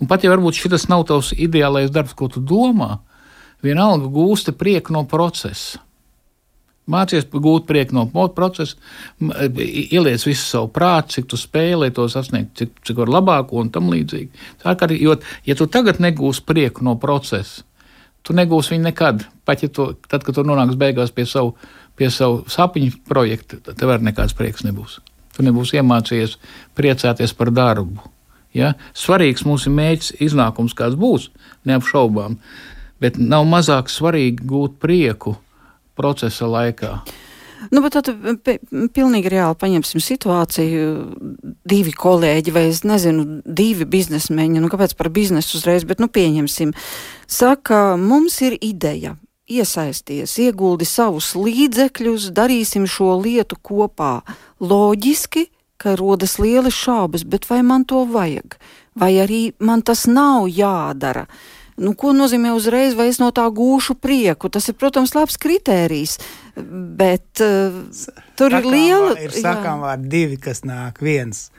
[0.01, 2.99] Un pat ja varbūt šis nav tavs ideālais darbs, ko tu domā,
[3.63, 5.81] vienalga gūsti prieku no procesa.
[6.85, 8.75] Mācies gūt prieku no procesa,
[9.19, 13.71] ieliec visu savu prātu, cik tu spēj, lai to sasniegtu, cik, cik var labāko un
[13.73, 14.43] tam līdzīgi.
[14.61, 15.15] Kā, jo,
[15.49, 17.63] ja tu tagad negūsi prieku no procesa,
[18.25, 19.25] tu negūsi viņu nekad.
[19.45, 21.55] Pat ja tu, tad, kad tu nonāksi beigās pie savu,
[21.97, 24.99] pie savu sapņu projekta, tad tev arī nekāds prieks nebūs.
[25.35, 26.37] Tu nebūsi iemācījies
[26.77, 28.11] priecāties par darbu.
[28.55, 28.75] Ja?
[28.97, 31.31] Svarīgs mūsu mēģinājums, iznākums kāds būs,
[31.65, 32.37] neapšaubām,
[33.01, 35.35] bet nav mazāk svarīgi gūt prieku
[35.95, 36.99] procesa laikā.
[37.71, 38.09] Nu, bet tad
[38.45, 38.59] pi-
[38.93, 40.89] pilnīgi reāli paņemsim situāciju.
[41.65, 46.75] Divi kolēģi, vai es nezinu, divi biznesmeņi, nu kāpēc par biznesu uzreiz, bet nu pieņemsim.
[47.27, 49.15] Saka, mums ir ideja.
[49.45, 54.23] Iesaisties, ieguldi savus līdzekļus, darīsim šo lietu kopā.
[54.59, 58.57] Loģiski, ka rodas lielas šaubas, bet vai man to vajag?
[58.97, 61.27] Vai arī man tas nav jādara?
[61.75, 64.47] Nu, ko nozīmē uzreiz, vai es no tā gūšu prieku?
[64.47, 66.13] Tas ir, protams, labs kritērijs,
[66.95, 67.81] bet uh,
[68.39, 69.09] tur ir Sakām liela.
[69.11, 71.01] vār- Ir sakām vārdi divi, kas nāk.
[71.03, 71.49] Viens,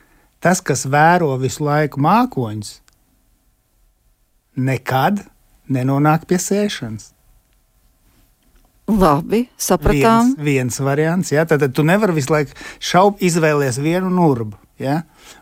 [0.40, 2.79] tas, kas vēro visu laiku mākoņus,
[4.57, 5.20] nekad
[5.68, 7.11] nenonāk pie sēšanas.
[8.87, 10.33] Labi, sapratām.
[10.38, 11.42] Viens, viens variants, ja?
[11.44, 14.57] tad, tad tu nevari visu laiku šaubu izvēlēties vienu nurbu.
[14.79, 15.00] Ja?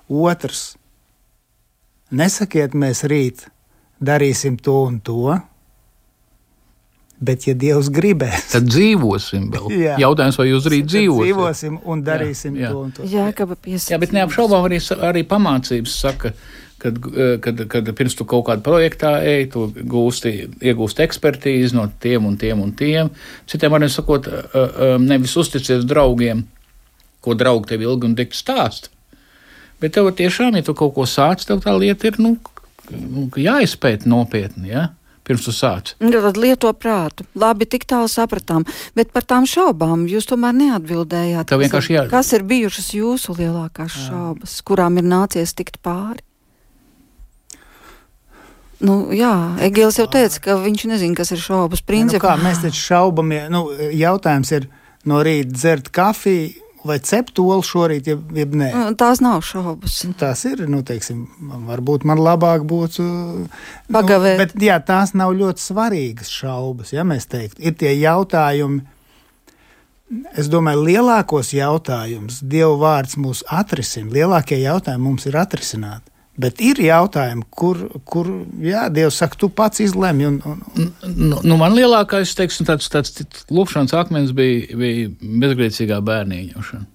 [0.09, 0.73] Otrs,
[2.11, 3.45] nesakiet, mēs rīt
[4.03, 5.37] darīsim to un to,
[7.25, 9.71] bet, ja Dievs gribēs, Tad dzīvosim vēl.
[9.87, 9.95] Jā.
[10.03, 11.31] Jautājums, vai jūs rīt dzīvosim?
[11.31, 12.75] dzīvosim un darīsim Jā, jā.
[12.75, 13.09] to un to.
[13.09, 13.91] Jā, ka piesakās.
[13.93, 16.35] Jā, bet neapšaubām arī, arī pamācības saka,
[16.85, 21.87] kad, eh, kad, kad pirms tu kaut kādā projektā ej, tu gūsti, iegūsti ekspertīzi no
[22.01, 23.13] tiem un tiem un tiem.
[23.49, 26.45] Citiem vārdiem sakot, eh, eh, nevis uzticies draugiem,
[27.25, 28.91] ko draugi tev ilgi un dikti stāst.
[29.81, 32.37] Bet tev tiešām, ja tu kaut ko sāc, tev tā lieta ir nu,
[32.91, 34.69] nu, jāizpēta nopietni.
[34.73, 34.89] Ja?
[35.25, 35.95] Pirms tu sāc.
[36.05, 37.25] Nu, Tad lieto prātu.
[37.35, 38.67] Labi, tik tālu sapratām.
[38.95, 41.49] Bet par tām šaubām jūs tomēr neatbildējāt.
[41.49, 46.21] Tev vienkārši jā- Kas ir bijušas jūsu lielākās šaubas, kurām ir nācies tikt pāri?
[48.85, 51.81] Nu, jā, Egils jau teica, ka viņš nezina, kas ir šaubas.
[51.81, 53.49] Nu, Principā, kā, mēs taču šaubamies.
[53.49, 54.69] Nu, jautājums ir,
[55.09, 56.53] no rīta dzert kafiju
[56.85, 58.71] vai cept olu šorīt, jeb, jeb nē.
[58.75, 59.97] Nu, Tās nav šaubas.
[60.21, 61.25] Tās ir, nu, teiksim,
[61.69, 63.05] varbūt man labāk būtu.
[63.93, 64.39] Pagavēt.
[64.39, 67.63] Nu, bet jā, tās nav ļoti svarīgas šaubas, ja mēs teiktu.
[67.65, 68.85] Ir tie jautājumi,
[70.39, 74.13] es domāju, lielākos jautājumus Dieva vārds mūs atrisina.
[74.15, 76.14] Lielākie jautājumi mums ir atrisināti.
[76.35, 77.79] Bet ir jautājumi, kur,
[78.11, 78.27] kur
[78.59, 80.27] jā, Dievs saka, tu pats izlemj.
[80.27, 85.13] Un, un, Nu, nu, man lielākais teiksim, tāds, tāds lupšanas akmens bija, bija
[85.45, 86.87] bezgrēcīgā bērna ieņemšana.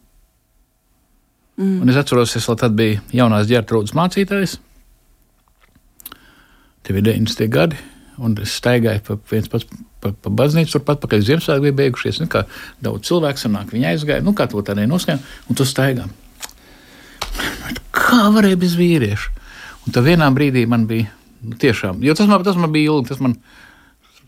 [1.59, 1.77] Mm.
[1.83, 4.57] Un es atceros, es vēl tad biju jaunās ģērbtrūdas mācītājs.
[6.83, 7.47] Tie bija 90.
[7.51, 7.79] gadi,
[8.19, 9.67] un es staigāju pa viens pats
[9.99, 12.21] pa, pa baznīcu, turpat pakaļ Ziemassvētku bija beigušies.
[12.23, 12.29] Nu,
[12.83, 16.07] daudz cilvēku sanāk, viņi aizgāja, nu kā to tā nenoskaņā, un tu staigā.
[17.95, 19.37] Kā varēja bez vīrieša?
[19.85, 21.09] Un tad vienā brīdī man bija
[21.41, 23.37] nu, tiešām, jo tas man, tas man bija ilgi, tas man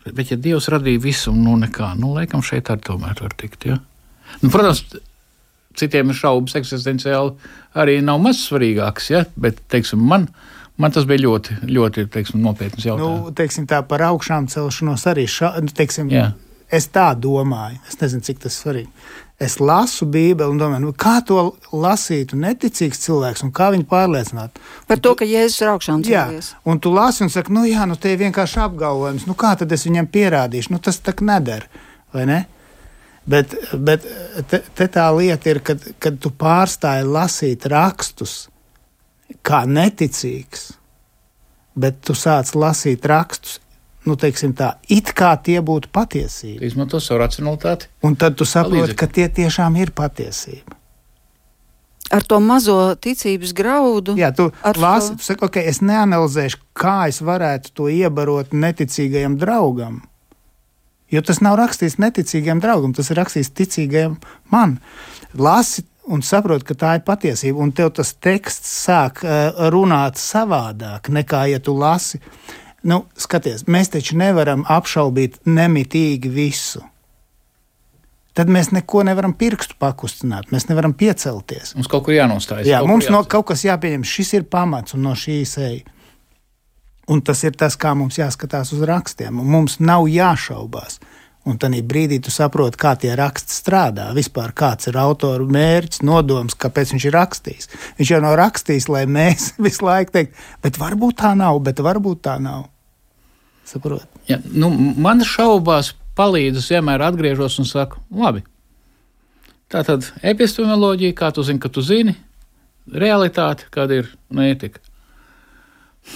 [0.02, 3.68] Bet, ja Dievs radīja visu, nu, nekā, nu, laikam, šeit arī tomēr var tikt.
[3.70, 3.78] Ja?
[4.42, 4.82] Nu, protams,
[5.78, 7.36] citiem ir šaubas eksistenciāli,
[7.78, 9.24] arī nav maz svarīgāks, ja?
[9.38, 10.26] bet, teiksim, man,
[10.82, 13.28] man tas bija ļoti, ļoti teiksim, nopietns jautājums.
[13.28, 15.28] nu, teiksim, tā par augšām celšanos arī.
[15.30, 16.32] Ša, nu, teiksim, Jā.
[16.74, 17.78] es tā domāju.
[17.92, 18.90] Es nezinu, cik tas svarīgi.
[19.42, 24.60] Es lasu Bībeli un domāju, nu, kā to lasītu neticīgs cilvēks un kā viņu pārliecināt.
[24.86, 26.52] Par to, ka Jēzus ir augšām Jā, cēlies.
[26.70, 29.26] un tu lasi un saki, nu, jā, nu, te ir vienkārši apgalvojums.
[29.26, 30.76] Nu, kā tad es viņam pierādīšu?
[30.76, 31.66] Nu, tas tā nedara,
[32.14, 32.40] vai ne?
[33.26, 34.06] Bet, bet
[34.50, 38.44] te, te tā lieta ir, kad, kad tu pārstāji lasīt rakstus
[39.46, 40.72] kā neticīgs,
[41.78, 43.58] bet tu sāc lasīt rakstus,
[44.06, 46.64] nu, teiksim tā, it kā tie būtu patiesība.
[46.66, 47.90] Izmanto savu racionalitāti.
[48.04, 50.78] Un tad tu saproti, ka tie tiešām ir patiesība.
[52.12, 54.18] Ar to mazo ticības graudu.
[54.20, 59.38] Jā, tu lasi, šo- tu saki, ok, es neanalizēšu, kā es varētu to iebarot neticīgajam
[59.40, 60.02] draugam.
[61.12, 64.18] Jo tas nav rakstīts neticīgajam draugam, tas ir rakstīts ticīgajam
[64.52, 64.80] man.
[65.36, 71.08] Lasi un saproti, ka tā ir patiesība, un tev tas teksts sāk uh, runāt savādāk
[71.12, 72.20] nekā, ja tu lasi.
[72.88, 76.82] Nu, skaties, mēs taču nevaram apšaubīt nemitīgi visu.
[78.34, 81.76] Tad mēs neko nevaram pirkstu pakustināt, mēs nevaram piecelties.
[81.76, 82.70] Mums kaut kur jānostājas.
[82.70, 84.06] Jā, kaut mums kur no kaut kas jāpieņem.
[84.08, 85.98] Šis ir pamats un no šīs eja.
[87.12, 89.36] Un tas ir tas, kā mums jāskatās uz rakstiem.
[89.36, 91.02] Mums nav jāšaubās.
[91.50, 94.12] Un tad brīdī tu saproti, kā tie raksti strādā.
[94.14, 97.72] Vispār kāds ir autora mērķis, nodoms, kāpēc viņš ir rakstījis.
[97.98, 102.22] Viņš jau nav rakstījis, lai mēs visu laiku teiktu, bet varbūt tā nav, bet varbūt
[102.30, 102.68] tā nav.
[103.66, 104.06] Saprot?
[104.30, 104.70] Ja, nu,
[105.02, 108.44] man šaubās palīdz, es vienmēr atgriežos un saku, labi,
[109.72, 112.18] Tā tad epistemoloģija, kā tu zini, ka tu zini,
[112.92, 114.82] realitāte, kāda ir un ētika.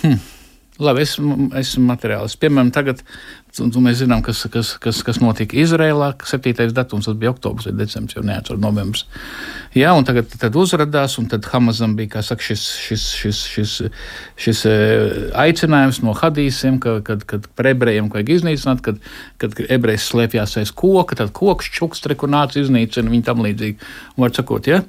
[0.02, 0.18] Hm.
[0.84, 2.40] Labi, es esmu materiālists.
[2.42, 3.00] Piemēram, tagad
[3.64, 6.12] mēs zinām, kas, kas, kas, kas notika Izrēlā.
[6.28, 6.72] 7.
[6.76, 9.06] datums bija oktobris vai decembris, jau neatceros, novembris.
[9.76, 13.76] Jā, un tagad tad uzrādījās, un tad Hamasam bija saka, šis, šis, šis, šis,
[14.46, 14.66] šis
[15.40, 19.00] aicinājums no hadīsiem, ka, kad, kad par ebrejiem vajag iznīcināt, kad,
[19.42, 23.80] kad ebrejs slēpjās aiz koka, tad koks čukstri, kur nāca iznīcina viņu tam līdzīgi.
[24.16, 24.84] Un, var sakot, ja?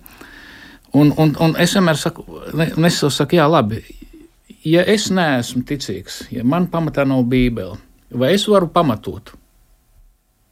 [0.96, 2.24] Un, un, un es vienmēr saku,
[2.57, 3.83] un es saku, jā, labi,
[4.66, 7.76] ja es neesmu ticīgs, ja man pamatā nav Bībele,
[8.10, 9.32] vai es varu pamatot?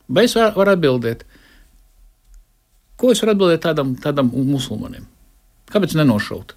[0.08, 1.24] Vai es varu atbildēt?
[3.00, 5.06] Ko es varu atbildēt tādam, tādam musulmanim?
[5.72, 6.54] Kāpēc nenošaut?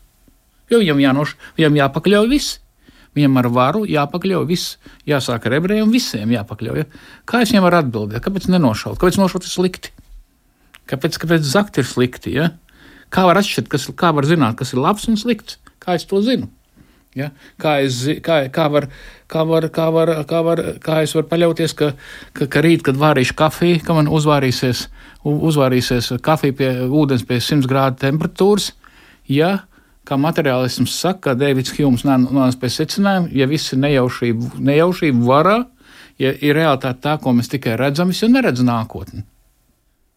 [0.71, 2.57] Jo viņam, jānoš, viņam jāpakļauj viss.
[3.17, 4.75] Viņam ar varu jāpakļauj viss.
[5.07, 6.85] Jāsāk ar ebrejiem, visiem jāpakļauj.
[7.25, 8.21] Kā es viņam varu atbildēt?
[8.25, 8.99] Kāpēc nenošaut?
[9.01, 9.93] Kāpēc nošaut ir slikti?
[10.87, 12.35] Kāpēc, kāpēc zakt ir slikti?
[12.37, 12.51] Ja?
[13.13, 15.57] Kā var atšķirt, kas, kā var zināt, kas ir labs un slikts?
[15.83, 16.51] Kā es to zinu?
[17.17, 17.31] Ja?
[17.61, 18.87] Kā, es, kā, kā, var,
[19.31, 21.91] kā, var, kā, var, kā, var, kā es varu paļauties, ka,
[22.37, 24.87] ka, ka rīt, kad vārīšu kafiju, ka man uzvārīsies,
[25.27, 28.71] uzvārīsies kafija pie ūdens pie 100 grādu temperatūras,
[29.31, 29.55] ja,
[30.07, 35.57] kā materiālisms saka, ka Deivids Hjūms nonāca pie secinājuma, ja viss ir nejaušība, nejaušība varā,
[36.21, 39.25] ja ir realitāte tā, ko mēs tikai redzam, es jau neredzu nākotni.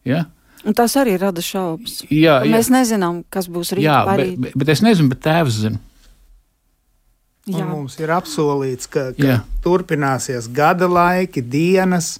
[0.07, 0.25] Ja?
[0.65, 2.03] Un tas arī rada šaubas.
[2.05, 2.51] Jā, jā.
[2.53, 3.85] Mēs nezinām, kas būs rīt.
[3.87, 5.81] Jā, bet, bet, bet es nezinu, bet tēvs zina.
[7.49, 9.37] Mums ir apsolīts, ka, ka Jā.
[9.65, 12.19] turpināsies gada laiki, dienas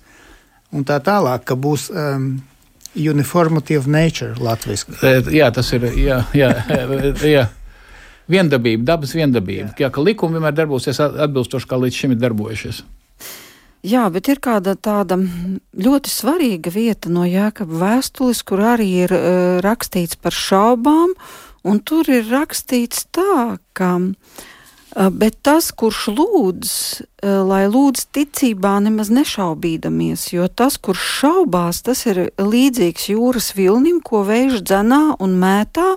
[0.73, 2.31] un tā tālāk, ka būs um,
[2.97, 4.97] uniformity of nature latviešu.
[5.29, 5.85] Jā, tas ir.
[5.93, 6.49] Jā, jā,
[7.35, 7.43] jā.
[8.31, 9.75] Viendabība, dabas viendabība.
[9.75, 9.85] Jā.
[9.85, 12.81] Jā, ka likumi vienmēr darbosies atbilstoši, kā līdz šim ir darbojušies.
[13.85, 19.61] Jā, bet ir kāda tāda ļoti svarīga vieta no Jēkabas vēstules, kur arī ir uh,
[19.65, 21.13] rakstīts par šaubām,
[21.65, 24.49] un tur ir rakstīts tā, ka uh,
[24.95, 26.71] bet tas, kurš lūdz,
[27.23, 34.01] eh, lai lūdz ticībā, nemaz nešaubīdamies, jo tas, kurš šaubās, tas ir līdzīgs jūras vilnim,
[34.03, 35.95] ko vējš dzenā un mētā,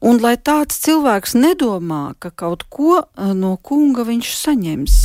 [0.00, 4.98] un lai tāds cilvēks nedomā, ka kaut ko eh, no kunga viņš saņems.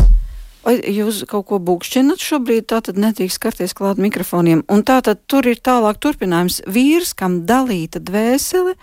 [0.63, 4.63] Vai jūs kaut ko būkšķinat šobrīd, tā tad nedrīkst skarties klāt mikrofoniem.
[4.71, 6.61] Un tā tad tur ir tālāk turpinājums.
[6.71, 8.77] Vīrs, kam dalīta dvēsele,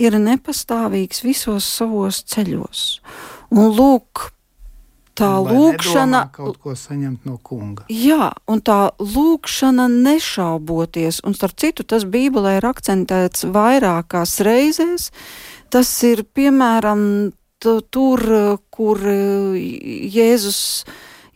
[0.00, 2.86] ir nepastāvīgs visos savos ceļos.
[3.54, 4.28] Un lūk,
[5.18, 7.86] tā Vai lūkšana kaut ko saņemt no kunga.
[7.92, 15.10] Jā, un tā lūkšana nešauboties, un starp citu tas Bībelē ir akcentēts vairākās reizēs.
[15.72, 17.02] Tas ir piemēram
[17.60, 18.22] tur,
[18.70, 20.60] kur Jēzus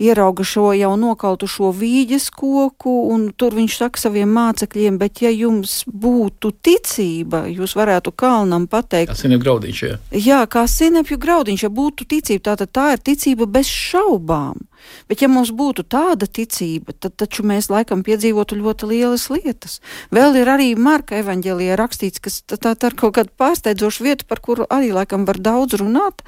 [0.03, 5.83] ierauga šo jau nokautušo vīģes koku, un tur viņš saka saviem mācekļiem, bet ja jums
[5.87, 9.13] būtu ticība, jūs varētu kalnam pateikt.
[9.13, 9.97] Kā sinepju graudiņš, jā.
[10.27, 14.67] Jā, kā sinepju graudiņš, ja būtu ticība, tātad tā ir ticība bez šaubām.
[15.11, 19.79] Bet ja mums būtu tāda ticība, tad taču mēs laikam piedzīvotu ļoti lielas lietas.
[20.15, 24.43] Vēl ir arī Marka evaņģēlijā rakstīts, kas tā, tā, ir kaut kāda pārsteidzoša vieta, par
[24.43, 26.27] kuru arī laikam var daudz runāt.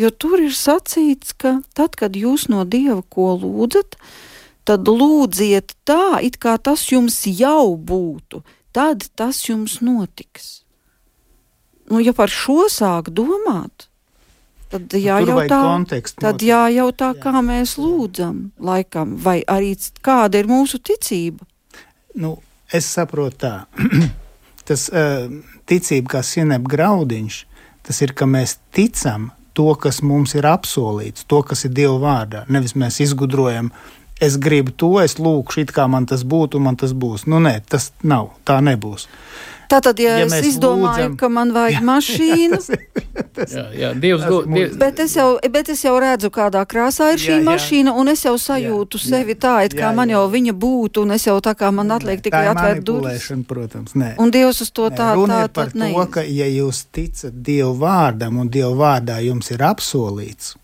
[0.00, 3.98] Jo tur ir sacīts, ka tad, kad jūs no Dieva ko lūdzat,
[4.64, 8.40] tad lūdziet tā, it kā tas jums jau būtu,
[8.72, 10.60] tad tas jums notiks.
[11.90, 13.90] Nu, ja par šo sāk domāt,
[14.70, 15.60] tad Nu, jājautā,
[16.22, 21.44] tad jājautā kā mēs lūdzam, laikam, vai arī kāda ir mūsu ticība.
[22.14, 22.38] Nu,
[22.72, 23.54] es saprotu tā.
[24.70, 25.26] tas uh,
[25.66, 27.42] ticība kā sinep graudiņš,
[27.84, 32.44] tas ir, ka mēs ticam to, kas mums ir apsolīts, to, kas ir Dieva vārdā.
[32.48, 33.70] Nevis mēs izgudrojam,
[34.20, 37.26] es gribu to, es lūkšu, it kā man tas būtu, man tas būs.
[37.30, 39.08] Nu, nē, tas nav, tā nebūs.
[39.70, 41.82] Tātad, ja, Ja ja es izdomāju, lūdzam- ka man vajag jā.
[41.86, 42.58] mašīnu,
[43.54, 47.20] Jā, jā Dievs tas Dievs, bet es, jau, bet es jau redzu, kādā krāsā ir
[47.22, 47.44] šī Jā, jā.
[47.46, 50.18] mašīna, un es jau sajūtu Jā, jā, sevi tā, it kā jā, man jā.
[50.18, 53.30] jau viņa būtu, un es jau tā kā man atliek tikai tā ir atvērt durvis.
[53.48, 53.94] protams.
[53.94, 54.10] Nē.
[54.18, 56.10] Un Dievs uz to Nē, tā, tā, ir par tā to, neiz.
[56.10, 60.56] ka, ja jūs ticat Dieva vārdam un Dieva vārdā jums ir apsolīts,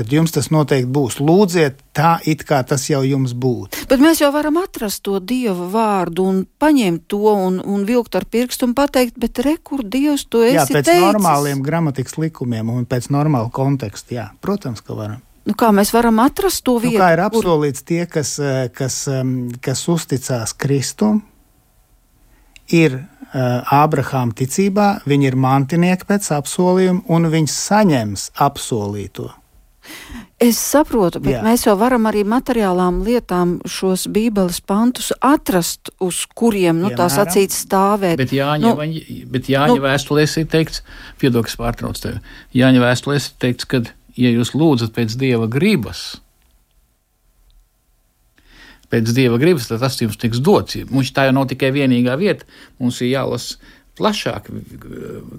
[0.00, 1.18] tad jums tas noteikti būs.
[1.20, 3.84] Lūdziet tā, it kā tas jau jums būtu.
[3.90, 8.24] Bet mēs jau varam atrast to Dieva vārdu un paņemt to un, un vilkt ar
[8.24, 11.04] pirkstu un pateikt, bet re, kur Dievs to esi Jā, pēc teicis.
[11.04, 14.16] normāliem gramatikas likumiem un pēc normāla konteksta.
[14.16, 15.20] Jā, protams, ka varam.
[15.48, 17.00] Nu, kā mēs varam atrast to Nu, vietu?
[17.00, 21.22] kā ir apsolīts tie, kas, eh, kas, em, kas uzticās Kristum,
[22.70, 22.94] ir
[23.34, 29.30] uh, Ābrahāma ticībā, viņi ir mantinieki pēc apsolījuma, un viņi saņems apsolīto.
[30.40, 31.40] Es saprotu, bet Jā.
[31.44, 37.12] Mēs jau varam arī materiālām lietām šos bībeles pantus atrast, uz kuriem, nu, Piemēram?
[37.12, 38.16] sacīt, stāvēt.
[38.16, 40.80] Bet Jāņa, Nu, nu, bet Jāņa nu, vēstulēs ir teikts,
[41.20, 42.22] piedokas pārtrauc tevi.
[42.56, 43.82] Jāņa vēstulēs ir teikts, ka,
[44.16, 46.22] ja jūs lūdzat pēc dieva gribas,
[48.88, 50.80] pēc dieva gribas, tad tas jums tiks dots.
[50.88, 52.48] Mums tā jau nav tikai vienīgā vieta,
[52.80, 53.60] mums ir jālasa
[54.00, 54.50] plašāk,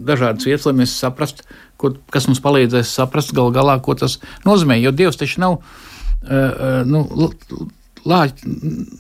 [0.08, 1.44] dažādas vietas, lai mēs saprastu,
[2.14, 4.78] kas mums palīdzēs saprast gal galā, ko tas nozīmē.
[4.80, 5.62] Jo Dievs taču nav.
[6.22, 7.06] Uh, nu,
[8.02, 8.42] Lāč,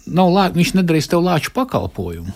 [0.05, 2.33] nav lā, viņš nedarīs tev lāču pakalpojumu.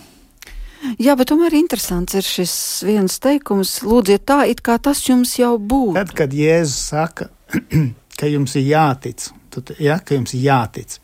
[1.02, 2.54] Jā, bet tomēr interesants ir šis
[2.86, 3.78] viens teikums.
[3.86, 5.96] Lūdziet tā, it kā tas jums jau būtu.
[5.98, 7.28] Tad, kad Jēzus saka,
[8.18, 10.98] ka jums ir jātic, tad, ja, ka jums ir jātic,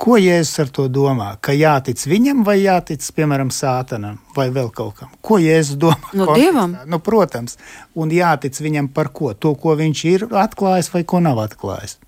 [0.00, 1.34] ko Jēzus ar to domā?
[1.40, 5.12] Ka jātic viņam vai jātic, piemēram, sātanam vai vēl kaut kam?
[5.24, 5.98] Ko Jēzus domā?
[6.12, 6.40] Nu, kontekstā?
[6.40, 6.76] Dievam.
[6.90, 7.58] Nu, protams,
[7.94, 9.32] un jātic viņam par ko?
[9.34, 11.98] To, ko viņš ir atklājis vai ko nav atklājis.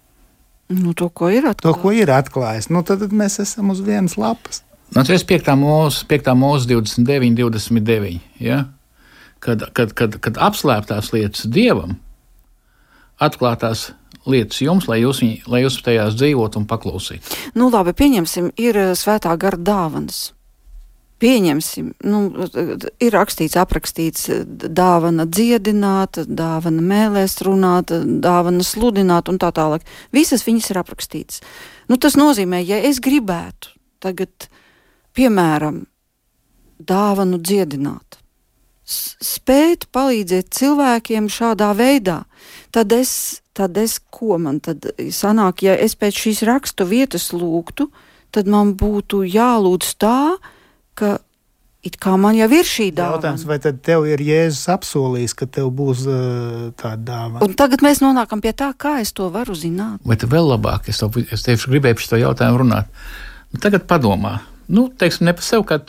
[0.68, 1.82] Nu, to, ko ir To, atklājis.
[1.82, 4.64] ko ir atklājis, nu, tad mēs esam uz vienas lapas.
[4.94, 5.52] Tas ir 5.
[5.58, 6.32] mūzika, 5.
[6.38, 8.18] mūzika 29, 29.
[8.42, 8.64] Ja?
[9.38, 11.98] Kad, kad, kad, kad apslēptās lietas dievam,
[13.22, 17.36] atklātās lietas jums, lai jūs, viņ- lai jūs tajās dzīvotu un paklausītu.
[17.54, 20.32] Nu, labi, pieņemsim, ir eh, svētā gara dāvanas.
[21.16, 22.18] Pieņemsim, nu,
[23.00, 27.88] ir rakstīts, aprakstīts, eh, dāvana dziedināt, dāvana mēlēs runāt,
[28.20, 29.80] dāvana sludināt un tā tālāk.
[30.12, 31.40] Visas viņas ir aprakstītas.
[31.88, 34.50] Nu, tas nozīmē, ja es gribētu tagad,
[35.16, 35.86] piemēram,
[36.84, 38.18] dāvanu dziedināt,
[38.84, 42.24] spēt palīdzēt cilvēkiem šādā veidā,
[42.70, 47.88] tad es, tad es ko man tad sanāk, ja es pēc šīs rakstu vietas lūgtu,
[48.34, 50.18] tad man būtu jālūdz tā,
[50.96, 51.16] ka
[51.86, 53.48] it kā man jau ir šī Jautājums, dāvana.
[53.48, 57.44] vai tad tev ir Jēzus apsolījis, ka tev būs uh, tāda dāvana?
[57.46, 60.02] Un tagad mēs nonākam pie tā, kā es to varu zināt.
[60.04, 60.90] Vai tas vēl labāk?
[60.90, 62.90] Es, to, es tieši gribēju par šo jautājumu runāt.
[63.52, 65.80] Nu, tagad padomā, nu, teiksim, ne par sevi kā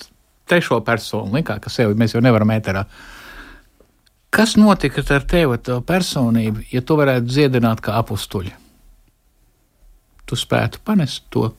[0.48, 2.86] trešo personu, ne kā ka sevi mēs jau nevaram ēterā.
[4.30, 8.52] Kas notika ar tevi, ar tavu personību, ja tu varētu dziedināt kā apstuļi?
[10.28, 11.54] Tu spētu panest to,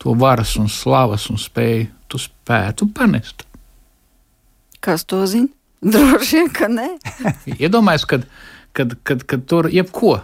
[0.00, 3.44] to varas un slavas un spēju, tu spētu panest.
[4.84, 5.52] Kas to zina?
[5.94, 6.88] Droši vien, ka nē.
[7.64, 8.24] Iedomājieties, kad,
[8.72, 10.16] kad, kad, kad tur jebko,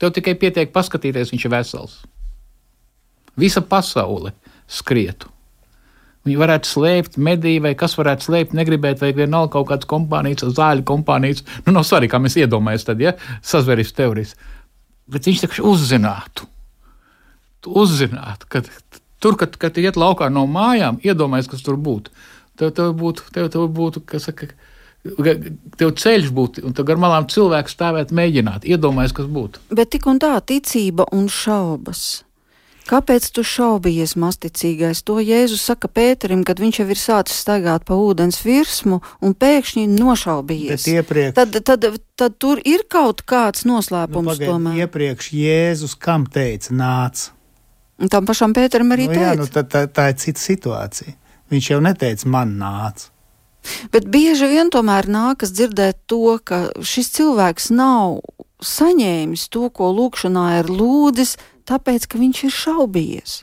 [0.00, 1.98] tev tikai pietiek paskatīties, viņš ir vesels.
[3.36, 4.32] Visa pasaule
[4.68, 5.28] skrietu.
[6.28, 10.84] Viņi varētu slēpt mediju, vai kas varētu slēpt, negribēt, vai vienalga kaut kādas kompānijas, zāļu
[10.88, 11.40] kompānijas.
[11.64, 14.34] Nu, nav svarīgi, kā mēs iedomājamies, tad, ja sazveris teorijas.
[15.10, 16.44] Bet viņš taču uzzinātu,
[17.64, 18.60] tu uzzinātu, ka
[19.20, 22.12] tur, kad, kad iet laukā no mājām, iedomājies, kas tur būtu.
[22.60, 24.50] Tev, tev būtu, tev, tev būtu, kas saka,
[25.80, 29.64] tev ceļš būtu, un tev gar malām cilvēks stāvēt, mēģināt, iedomājies, kas būtu.
[29.72, 32.26] Bet tik un tā ticība un šaubas.
[32.90, 35.04] Kāpēc tu šaubies, masticīgais?
[35.06, 39.84] To Jēzus saka Pēterim, kad viņš jau ir sācis staigāt pa ūdens virsmu un pēkšņi
[39.94, 40.88] nošaubies.
[40.90, 41.86] Iepriekš, Tad, tad,
[42.18, 44.80] tad tur ir kaut kāds noslēpums pagaid, tomēr.
[44.82, 47.28] iepriekš Jēzus kam teica, nāc.
[48.00, 49.28] Un tam pašam Pēterim arī Nu, teica.
[49.28, 51.14] jā, nu, tā, tā, tā ir cita situācija.
[51.54, 53.06] Viņš jau neteica, man nāc.
[53.92, 58.18] Bet bieži vien tomēr nākas dzirdēt to, ka šis cilvēks nav
[58.64, 61.36] saņēmis to, ko lūkšanā ir lūdzis,
[61.70, 63.38] tāpēc, ka viņš ir šaubies.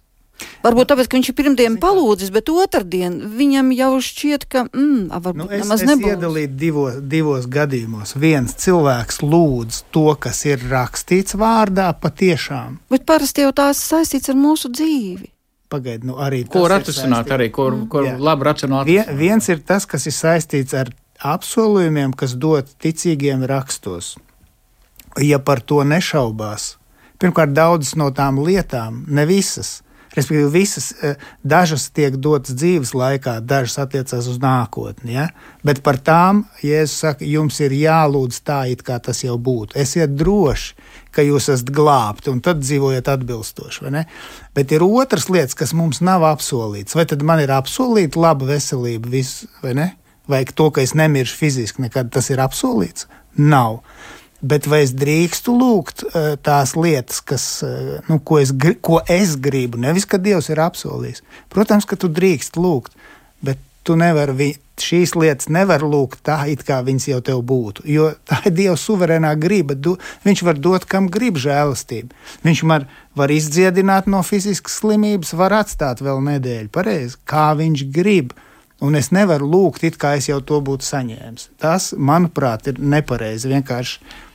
[0.62, 5.18] Varbūt tāpēc, ka viņš ir pirmdien palūdzis, bet otrdien viņam jau šķiet, ka mm, a,
[5.26, 6.12] varbūt Nu, es nemaz es nebūs.
[6.14, 8.14] iedalītu divos, divos gadījumos.
[8.22, 12.78] Viens cilvēks lūdz to, kas ir rakstīts vārdā, patiešām.
[12.94, 15.32] Bet parasti jau tās saistīts ar mūsu dzīvi.
[15.74, 18.14] Pagaidiet, nu arī Ko atrisināt, arī ko, ko Jā.
[18.24, 20.94] labi racionāli Vien, viens ir tas, kas ir saistīts ar
[21.28, 24.14] apsolījumiem, kas dot ticīgiem rakstos.
[25.18, 26.77] Ja par to nešaubās,
[27.22, 29.82] pirmkārt, daudzas no tām lietām, ne visas,
[30.18, 35.14] respektīvi, visas, eh, dažas tiek dotas dzīves laikā, dažas attiecās uz nākotni.
[35.14, 35.28] Ja?
[35.64, 39.78] Bet par tām, Jēzus saka, jums ir jālūdz tā, it kā tas jau būtu.
[39.78, 40.74] Esiet droši,
[41.12, 43.94] ka jūs esat glābti, un tad dzīvojat atbilstoši.
[44.58, 46.96] Bet ir otras lietas, kas mums nav apsolītas.
[46.96, 49.96] Vai tad man ir apsolīta laba veselība, viss, vai ne?
[50.28, 53.08] Vai to, ka es nemiršu fiziski, nekad tas ir apsolīts?
[53.38, 53.84] Nav.
[54.42, 58.54] Bet vai es drīkstu lūgt eh, tās lietas, kas, eh, nu, ko, es,
[58.86, 59.80] ko es gribu?
[59.82, 61.24] Nevis, ka Dievs ir apsolījis.
[61.50, 62.94] Protams, ka tu drīkst lūgt,
[63.42, 63.58] bet
[63.88, 67.86] tu nevari šīs lietas nevar lūgt tā, it kā viņas jau tev būtu.
[67.90, 69.74] Jo tā ir Dieva suverēnā griba.
[69.74, 72.14] Du, viņš var dot, kam grib žēlastību.
[72.46, 72.86] Viņš man
[73.18, 78.38] var izdziedināt no fiziskas slimības, var atstāt vēl nedēļu, pareizi, kā viņš grib.
[78.86, 81.50] Un es nevaru lūgt, it kā es jau to būtu saņēmis.
[81.58, 83.50] Tas, manuprāt, ir nepareizi.
[83.50, 84.27] Vienkārši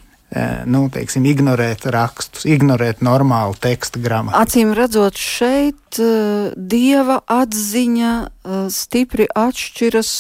[0.65, 4.41] nu, teiksim, ignorēt rakstus, ignorēt normālu tekstu gramatiku.
[4.41, 10.13] Acīm redzot, šeit uh, dieva atziņa uh, stipri atšķiras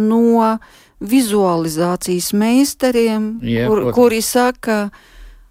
[0.00, 0.56] no
[1.00, 3.96] vizualizācijas meistariem, Jā, kur, protams.
[3.96, 4.78] kuri saka,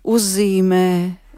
[0.10, 0.90] uzzīmē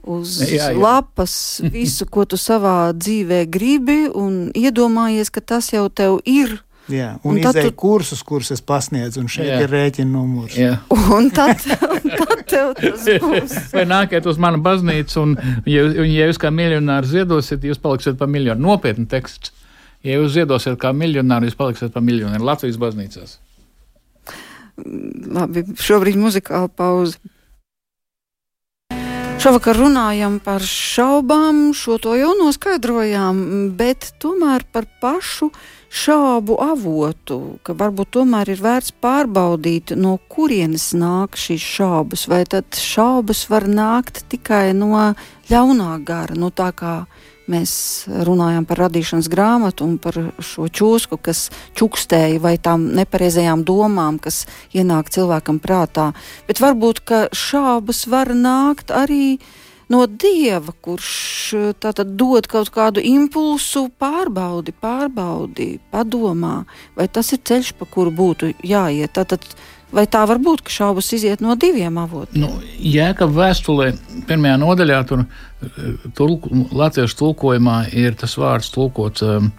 [0.07, 0.80] uz Jā, jā.
[0.80, 1.34] lapas
[1.76, 6.61] visu, ko tu savā dzīvē gribi, un iedomājies, ka tas jau tev ir.
[6.91, 9.59] Jā, Un un izēja tu- kursus, kurus es pasniedzu, un šeit Jā.
[9.63, 10.57] ir rēķina numurs.
[10.59, 10.77] Jā.
[11.15, 11.63] Un tad,
[11.93, 13.55] un tad tev tas būs.
[13.73, 15.35] Vai nākat uz manu baznīcu, un,
[15.65, 18.61] ja, un, ja jūs kā miljonārs ziedosiet, jūs paliksiet par miljonu.
[18.67, 19.53] Nopietni teksts.
[20.03, 23.37] Ja jūs ziedosiet kā miljonāri, jūs paliksiet par miljonu Latvijas baznīcās.
[25.31, 27.19] Labi, šobrīd muzikāla pauze.
[29.41, 33.39] Šovakar runājam par šaubām, šo to jau noskaidrojām,
[33.73, 35.47] bet tomēr par pašu
[35.89, 42.77] šaubu avotu, ka varbūt tomēr ir vērts pārbaudīt, no kurienes nāk šīs šaubas, vai tad
[42.77, 44.93] šaubas var nākt tikai no
[45.49, 46.95] ļaunā gara, no tā kā
[47.51, 47.73] mēs
[48.27, 54.45] runājam par radīšanas grāmatu un par šo čūsku, kas čukstēja vai tām nepareizajām domām, kas
[54.75, 56.11] ienāk cilvēkam prātā.
[56.47, 59.35] Bet varbūt, ka šābas var nākt arī
[59.91, 61.11] no dieva, kurš
[61.57, 66.61] eh, tātad dod kaut kādu impulsu, pārbaudi, pārbaudi, padomā,
[66.95, 69.13] vai tas ir ceļš, pa kuru būtu jāiet.
[69.17, 69.45] Tātad,
[69.95, 72.43] vai tā var būt, ka šaubas iziet no diviem avotiem?
[72.43, 73.91] Nu, Jēkab vēstulē,
[74.29, 75.25] pirmajā nodaļā, tur
[76.17, 78.71] tulk, latviešu tulkojumā ir tas vārds.
[79.25, 79.51] Um,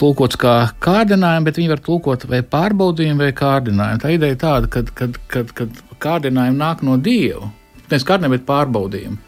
[0.00, 4.00] Tulkots kā kārdinājumi, bet viņi var tulkot vai pārbaudījumi, vai kārdinājumi.
[4.00, 7.50] Tā ideja ir tāda, ka kad, kad, kad kārdinājumi nāk no Dieva.
[7.90, 9.18] Nevis kārdinājumi, bet pārbaudījumi.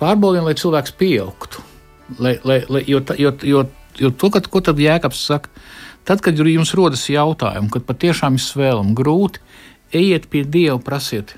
[0.00, 1.64] Pārbaudījumi, lai cilvēks pieaugtu.
[2.24, 3.62] Lai, lai, lai, jo, jo, jo,
[4.00, 5.52] jo to, kad, ko tad Jēkabs saka,
[6.08, 9.42] tad, kad jums rodas jautājumi, kad patiešām ir svēlam grūti,
[9.92, 11.34] ejiet pie Dieva, prasiet.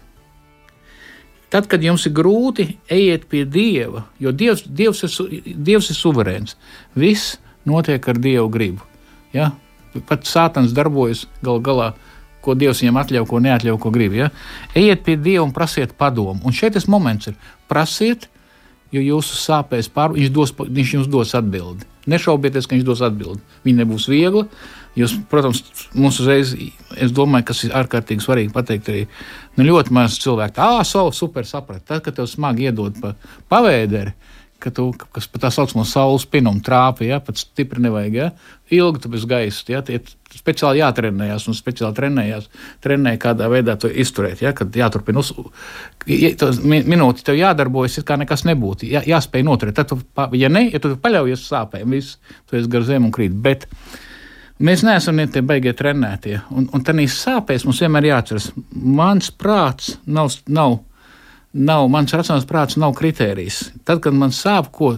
[1.50, 6.54] Tad, kad jums ir grūti, ejiet pie Dieva, jo Dievs, Dievs, ir, Dievs ir suverēns.
[6.94, 8.86] Viss notiek ar Dieva gribu.
[9.34, 9.50] Ja?
[10.06, 11.90] Pat Sātans darbojas gal galā,
[12.40, 14.14] ko Dievs viņam atļauj, ko neatļauj, ko grib.
[14.14, 14.30] Ja?
[14.78, 16.38] Ejiet pie Dieva un prasiet padomu.
[16.46, 17.34] Un šeit tas moments ir
[17.68, 18.28] prasiet,
[18.94, 21.90] jo jūsu sāpēs pār, viņš, dos, viņš jums dos atbildi.
[22.10, 23.42] Nešaubieties, ka viņš dos atbildi.
[23.66, 24.46] Viņa nebūs viegla.
[24.98, 25.62] Jūs, protams,
[25.94, 26.50] mums uzreiz,
[26.98, 29.04] es domāju, kas ir ārkārtīgi svarīgi pateikt, arī
[29.54, 30.58] nu, ļoti maz cilvēku.
[30.58, 31.86] Ah, savu super sapratu.
[31.92, 33.14] Tad, kad tev smagi iedod pa
[33.52, 34.16] pavēderi,
[34.60, 38.28] ka tu, kas pat tā saucamo saules pinumu trāpi, ja, pat stipri nevajag, ja,
[38.76, 40.00] ilgi tu bez gaisa, ja, tie
[40.36, 42.48] speciāli jātrenējās un speciāli trenējās,
[42.84, 45.32] trenēja kādā veidā to izturēt, ja, kad jāturpina uz,
[46.06, 49.98] ja, minūti tev jādarbojas, it kā nekas nebūtu, jā, jāspēj noturēt, tad tu,
[50.38, 53.66] ja ne, ja tu paļaujies sāpēm, viss, tu esi gar zemu un krīt, bet
[54.60, 59.96] mēs neesam ne tie beigie trenētie, un, un tādīs sāpēs mums vienmēr jāatceras, mans prāts
[60.06, 60.78] nav, nav
[61.52, 63.70] nav, mans racionāls prāts nav kritērijs.
[63.84, 64.96] Tad, kad man sāp, ko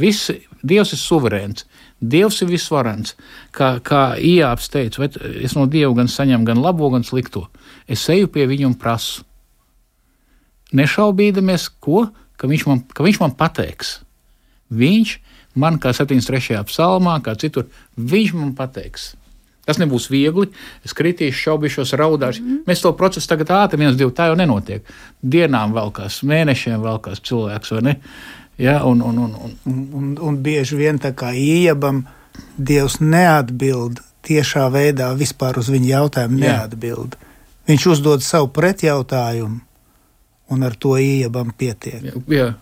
[0.00, 0.32] viss,
[0.66, 1.66] Dievs ir suverēns,
[2.00, 3.14] Dievs ir visvarants,
[3.54, 5.08] kā, kā Ijāps teica, vai
[5.44, 7.46] es no Dieva gan saņemu gan labo, gan slikto.
[7.88, 9.22] Es eju pie viņa un prasu.
[10.76, 14.00] Nešaubīdamies, ko, ka viņš man, ka viņš man pateiks.
[14.74, 15.14] Viņš
[15.56, 16.58] man, kā 73.
[16.68, 19.14] psalmā, kā citur, viņš man pateiks.
[19.66, 20.46] Tas nebūs viegli.
[20.86, 22.42] Es kritīšu, šaubīšos, raudāšu.
[22.42, 22.64] Mm -hmm.
[22.70, 24.82] Mēs to procesu tagad ātri, viens, divi, tā jau nenotiek.
[25.22, 27.96] Dienām valkās, mēnešiem valkās cilvēks, vai ne?
[28.58, 32.06] Ja, un, un, un, un, Un, un, un bieži vien tā kā iebam,
[32.56, 36.38] Dievs neatbild tiešā veidā vispār uz viņa jautājumu.
[36.38, 36.58] Jā.
[36.58, 37.16] Neatbild.
[37.66, 39.60] Viņš uzdod savu pretjautājumu,
[40.50, 42.12] un ar to iebam pietiek.
[42.28, 42.54] jā.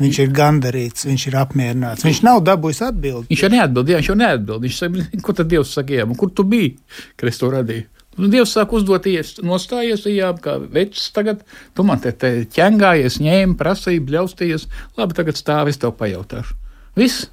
[0.00, 2.04] Viņš ir gandarīts, viņš ir apmierināts.
[2.06, 3.28] Viņš nav dabūjis atbildi.
[3.30, 4.64] Viņš jau neatbild, jā, viņš jau neatbild.
[4.66, 6.72] Viņš saka, ko tad Dievs saka, jā, kur tu biji,
[7.14, 7.86] kad es to radīju?
[8.18, 11.42] Un Dievs sāk uzdot, ies, nostājies, jā, kā vecs tagad,
[11.74, 14.68] tu man te, te ķengājies, ņēmi, prasīji, bļaustījies,
[14.98, 16.54] labi, tagad stāvi, es tev pajautāšu.
[16.98, 17.28] Viss.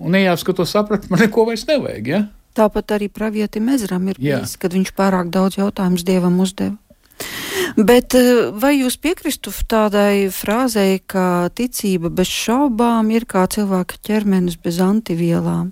[0.00, 2.20] Un nejāps, ka to saprat, man neko vairs nevajag, jā.
[2.56, 4.40] Tāpat arī pravietim Ezram ir Jā.
[4.40, 6.74] bijis, kad viņš pārāk daudz jautājumus dievam uzdeva.
[7.76, 14.58] Bet eh, vai jūs piekristu tādai frāzei, ka ticība bez šaubām ir kā cilvēka ķermenis
[14.62, 15.70] bez antivielām?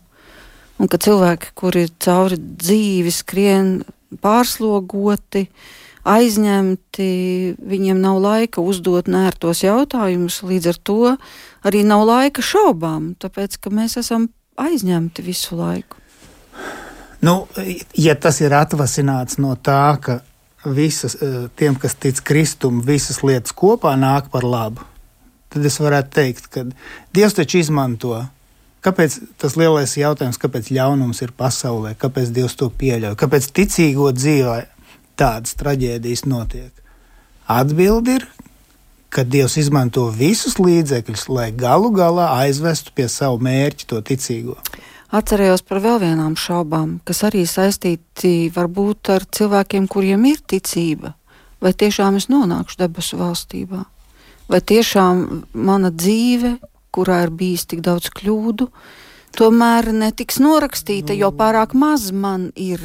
[0.78, 3.70] Un ka cilvēki, kuri cauri dzīvi skrien
[4.22, 5.48] pārslogoti,
[6.08, 7.10] aizņemti,
[7.58, 11.00] viņiem nav laika uzdot nērtos jautājumus, līdz ar to
[11.66, 15.98] arī nav laika šaubām, tāpēc ka mēs esam aizņemti visu laiku.
[17.20, 17.48] Nu,
[17.98, 20.20] ja tas ir atvasināts no tā, ka
[20.74, 24.84] visas, eh, tiem, kas tic Kristum, visas lietas kopā nāk par labu,
[25.50, 26.64] tad es varētu teikt, ka
[27.14, 28.26] Dievs taču izmanto.
[28.82, 34.66] Kāpēc tas lielais jautājums, kāpēc ļaunums ir pasaulē, kāpēc Dievs to pieļauj, kāpēc ticīgo dzīvē
[35.18, 36.70] tādas traģēdijas notiek?
[37.48, 38.28] Atbildi ir,
[39.10, 44.58] ka Dievs izmanto visus līdzekļus, lai galu galā aizvestu pie savu mērķi to ticīgo.
[45.08, 51.14] Atcerējos par vēl vienām šaubām, kas arī saistīti varbūt ar cilvēkiem, kuriem ir ticība.
[51.64, 53.86] Vai tiešām es nonākšu debesu valstībā?
[54.52, 55.22] Vai tiešām
[55.56, 56.58] mana dzīve,
[56.92, 58.68] kurā ir bijis tik daudz kļūdu,
[59.38, 62.84] tomēr netiks norakstīta, jo pārāk maz man ir.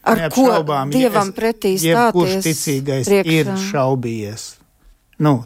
[0.00, 0.48] Ar ko
[0.88, 2.16] dievam ja pretī stāties?
[2.16, 3.36] Kurš ticīgais priekšā.
[3.36, 4.46] ir šaubījies?
[5.20, 5.42] Nu,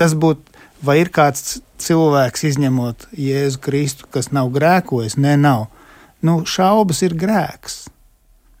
[0.00, 0.48] tas būtu,
[0.80, 5.18] vai ir kāds cilvēks, izņemot Jēzu Kristu, kas nav grēkojis?
[5.20, 5.66] Nē, nav.
[6.22, 7.84] Nu, šaubas ir grēks.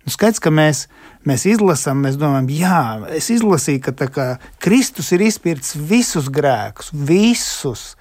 [0.02, 0.86] Nu, skaidrs, ka mēs,
[1.28, 2.82] mēs izlasām, mēs domājam, jā,
[3.14, 4.26] es izlasīju, ka kā,
[4.62, 7.92] Kristus ir izpircis visus grēkus, visus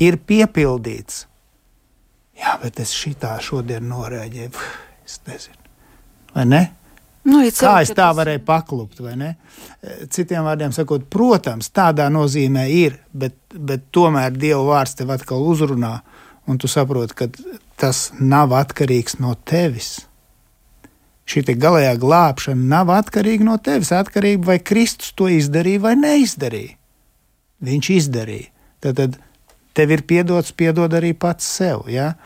[0.00, 1.26] ir piepildīts.
[2.40, 4.68] Jā, bet es šitā šodien norēģēju.
[5.04, 5.74] Es nezinu,
[6.32, 6.62] vai ne?
[7.22, 9.30] Nu, ja Kā es tā varēju paklupt, vai ne?
[10.10, 16.00] Citiem vārdiem sakot, protams, tādā nozīmē ir, bet, bet tomēr Dieva vārds tev atkal uzrunā,
[16.50, 17.28] un tu saproti, ka
[17.78, 20.00] tas nav atkarīgs no tevis.
[21.30, 26.74] Šī galējā glābšana nav atkarīga no tevis, atkarīga vai Kristus to izdarīja vai neizdarīja.
[27.62, 28.50] Viņš izdarīja.
[28.82, 29.20] Tad, tad
[29.78, 31.86] tev ir piedots, piedod arī pats sev.
[31.86, 32.16] Ja?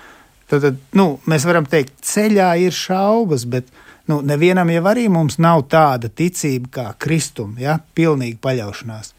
[0.48, 3.68] Tad, tad nu, mēs varam teikt, ceļā ir šaubas, bet
[4.10, 7.78] nu, nevienam jau arī mums nav tāda ticība kā Kristum, ja?
[7.96, 9.12] pilnīga paļaušanās.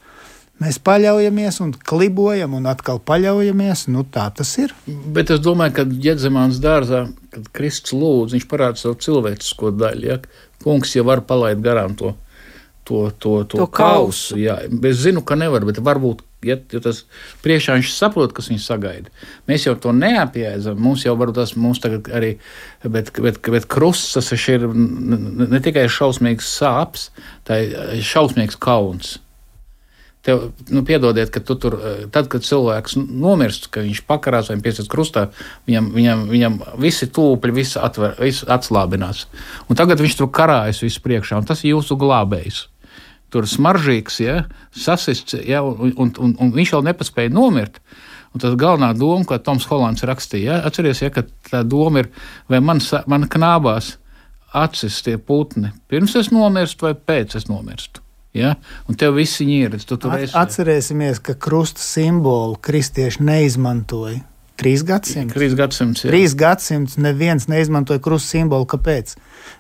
[0.58, 3.86] Mēs paļaujamies un klibojam, un atkal paļaujamies.
[3.94, 4.74] Nu, tā tas ir.
[5.14, 10.08] Bet es domāju, ka Jēdzemāns dārzā, kad Kristus lūdz, viņš parāda savu cilvēcisko daļu.
[10.10, 10.18] Ja?
[10.64, 12.16] Kungs jau var palaist garām to,
[12.88, 13.76] to, to, to, to kausu.
[13.78, 14.40] kausu.
[14.42, 14.58] Jā.
[14.90, 17.00] Es zinu, ka nevar, bet varbūt Ja, ja tas
[17.42, 19.10] priekšā viņš saprot, kas viņu sagaida.
[19.50, 20.78] Mēs jau to neapjēdzam.
[20.78, 22.36] Mums jau var tas mums arī,
[22.86, 27.10] bet, bet, bet krusts tas ir ne, ne tikai šausmīgs sāpes,
[27.48, 29.18] tā ir šausmīgs kauns.
[30.28, 31.80] Tev, nu, piedodiet, ka tu tur,
[32.14, 35.30] tad, kad cilvēks nomirst, ka viņš pakarās vai piesiet krustā,
[35.70, 39.26] viņam, viņam, viņam visi tūpļi, visi, atver, visi atslābinās.
[39.72, 42.66] Un tagad viņš tur karājas visu priekšā, un tas ir jūsu glābējs
[43.34, 44.38] tur smaržīgs, ja,
[44.76, 47.82] sasists, ja, un, un, un, un viņš vēl nepaspēja nomirt.
[48.36, 52.12] Un tad galvenā doma, ko Toms Hollands rakstīja, ja, atcerieties, ja, ka tā doma ir,
[52.52, 53.96] vai man, man knābās
[54.56, 58.04] acis tie putni, pirms es nomirstu vai pēc es nomirstu.
[58.38, 58.54] Ja?
[58.88, 59.78] Un tev viss ir.
[59.82, 60.34] Tu At.
[60.38, 64.22] Atcerēsimies, ka krusta simbolu kristieši neizmantoja.
[64.58, 65.38] Trīs gadsimtus.
[65.38, 66.04] Trīs gadsimtus.
[66.04, 66.12] Jā.
[66.12, 68.66] Trīs gadsimtus neviens neizmantoja krusta simbolu.
[68.70, 69.14] Kāpēc?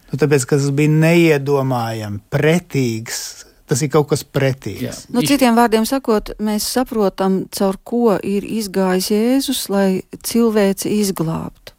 [0.09, 3.19] Nu, tāpēc, ka tas bija neiedomājami, pretīgs,
[3.67, 5.05] Tas ir kaut kas pretīgs.
[5.11, 9.89] Nu, citiem vārdiem sakot, mēs saprotam, caur ko ir izgājis Jēzus, lai
[10.23, 11.75] cilvēci izglābtu.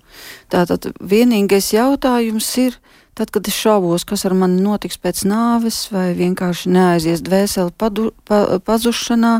[0.52, 2.76] Tātad vienīgais jautājums ir,
[3.16, 8.10] tad, kad es šaubos, kas ar mani notiks pēc nāves, vai vienkārši neaizies dvēseli padu,
[8.28, 9.38] pa, pazušanā,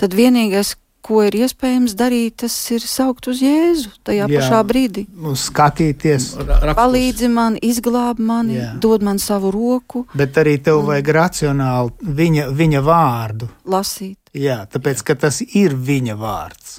[0.00, 5.04] tad vienīgais, ko ir iespējams darīt, tas ir saukt uz Jēzu tajā Jā, pašā brīdī.
[5.38, 6.74] Skatīties, rakstus.
[6.78, 8.72] palīdzi man, izglāb mani, Jā.
[8.82, 10.04] dod man savu roku.
[10.18, 10.90] Bet arī tev un...
[10.90, 14.18] vajag racionāli viņa, viņa vārdu lasīt.
[14.36, 16.78] Jā, tāpēc, ka tas ir viņa vārds.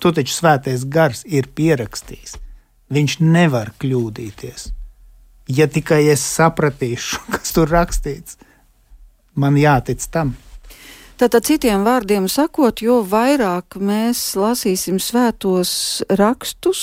[0.00, 2.38] Tu taču svētais gars ir pierakstījis.
[2.90, 4.70] Viņš nevar kļūdīties.
[5.50, 8.38] Ja tikai es sapratīšu, kas tur rakstīts,
[9.38, 10.34] man jātic tam.
[11.20, 15.72] Tātad, citiem vārdiem sakot, jo vairāk mēs lasīsim svētos
[16.16, 16.80] rakstus,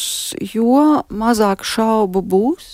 [0.54, 2.68] jo mazāk šaubu būs.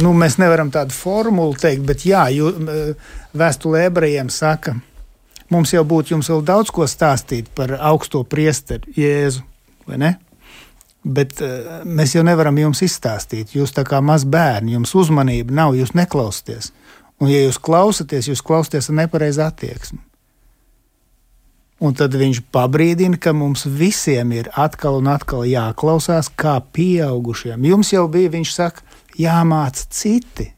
[0.00, 2.54] Nu, mēs nevaram tādu formulu teikt, bet jā, jū,
[3.36, 4.78] vēstulē ebrejiem saka,
[5.52, 9.44] mums jau būtu jums vēl daudz ko stāstīt par augsto priesteru Jēzu,
[9.84, 10.14] vai ne?
[11.04, 13.52] Bet uh, mēs jau nevaram jums izstāstīt.
[13.54, 16.72] Jūs tā kā maz bērni, jums uzmanība nav, jūs neklausāties.
[17.22, 20.02] Un, ja jūs klausāties, jūs klausāties ar nepareizu attieksmi.
[21.76, 27.66] Un tad viņš pabrīdina, ka mums visiem ir atkal un atkal jāklausās, kā pieaugušiem.
[27.68, 28.84] Jums jau bija, viņš saka,
[29.20, 30.48] jāmāca citi,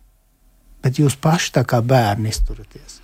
[0.82, 3.00] bet jūs paši tā kā bērni izturaties.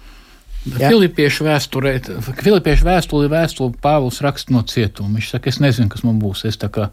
[0.64, 0.88] Ja?
[0.88, 1.96] Filipiešu vēsturē,
[2.38, 5.18] Filipiešu vēstuli, vēstuli Pāvils raksta no cietuma.
[5.18, 6.46] Viņš saka, es nezinu, kas man būs.
[6.48, 6.88] Es tā kā,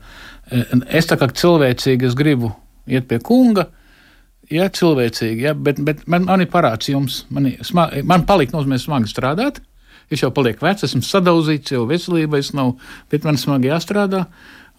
[0.90, 2.52] es tā kā cilvēcīgi es gribu
[2.90, 3.70] iet pie kunga,
[4.52, 8.80] ja, cilvēcīgi, ja, bet, bet man, man ir parāds jums, man, smag, man palika nozīmē
[8.82, 9.62] smagi strādāt.
[10.12, 12.74] Es jau palieku vecs, esmu sadauzīts, jau veselība es nav,
[13.12, 14.26] bet man smagi jāstrādā.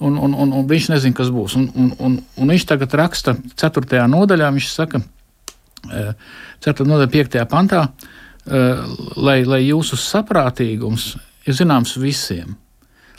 [0.03, 1.55] Un, un, un, un viņš nezina, kas būs.
[1.57, 4.03] Un, un, un, un viņš tagad raksta 4.
[4.13, 5.01] nodaļā, viņš saka,
[5.87, 6.03] 4.
[6.69, 7.39] Eh, nodaļā, 5.
[7.49, 7.87] pantā,
[8.45, 8.83] eh,
[9.17, 11.15] lai, lai jūsu saprātīgums
[11.47, 12.59] ir zināms visiem.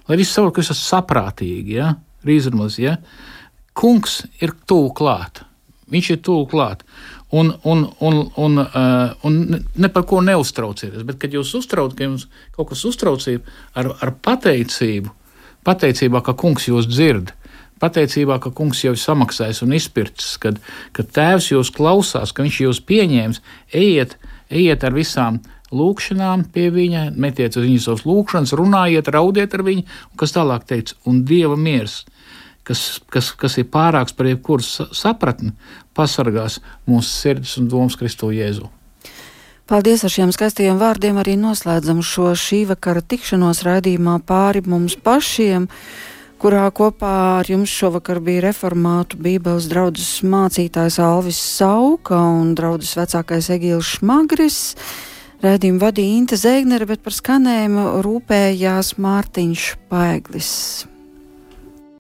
[0.10, 1.96] Lai visi saprotu, ka jūs esat saprātīgi, ja?
[2.28, 2.98] rīzrmaz, ja?
[3.74, 5.42] kungs ir tuvu klāt
[5.94, 6.82] Viņš ir tuvu klāt.
[7.34, 11.06] Un, un, un, un, uh, un ne par ko neuztraucieties.
[11.08, 15.14] Bet, kad jūs uztraucat, ka jums kaut kas uztraucība ar, ar pateicību,
[15.66, 17.34] pateicībā, ka kungs jūs dzird,
[17.84, 20.60] pateicībā, ka kungs jau ir samaksājis un izpircis, kad,
[20.96, 23.42] kad tēvs jūs klausās, ka viņš jūs pieņēmis,
[23.82, 24.16] ejiet,
[24.54, 25.42] ejiet ar visām
[25.74, 30.68] lūkšanām pie viņa, metiet uz viņas savas lūkšanas, runājiet, raudiet ar viņu, un kas tālāk
[30.70, 32.04] teica, un Dieva miers,
[32.68, 35.54] kas, kas, kas ir pārāks par jebkuru sapratni,
[35.96, 36.60] pasargās
[36.90, 38.70] mūsu sirdis un domas Kristo Jēzu.
[39.64, 41.16] Paldies ar šiem skaistajiem vārdiem.
[41.22, 45.70] Arī noslēdzam šo šī vakara tikšanos raidījumā pāri mums pašiem,
[46.44, 53.50] kurā kopā ar jums šovakar bija reformātu Bībeles draudzes mācītājs Alvis Sauka un draudzes vecākais
[53.56, 54.62] Egīls Šmagris.
[55.44, 60.58] Rēdījumu vadīja Inte Zēgnere, bet par skanējumu rūpējās Mārtiņš Paeglis.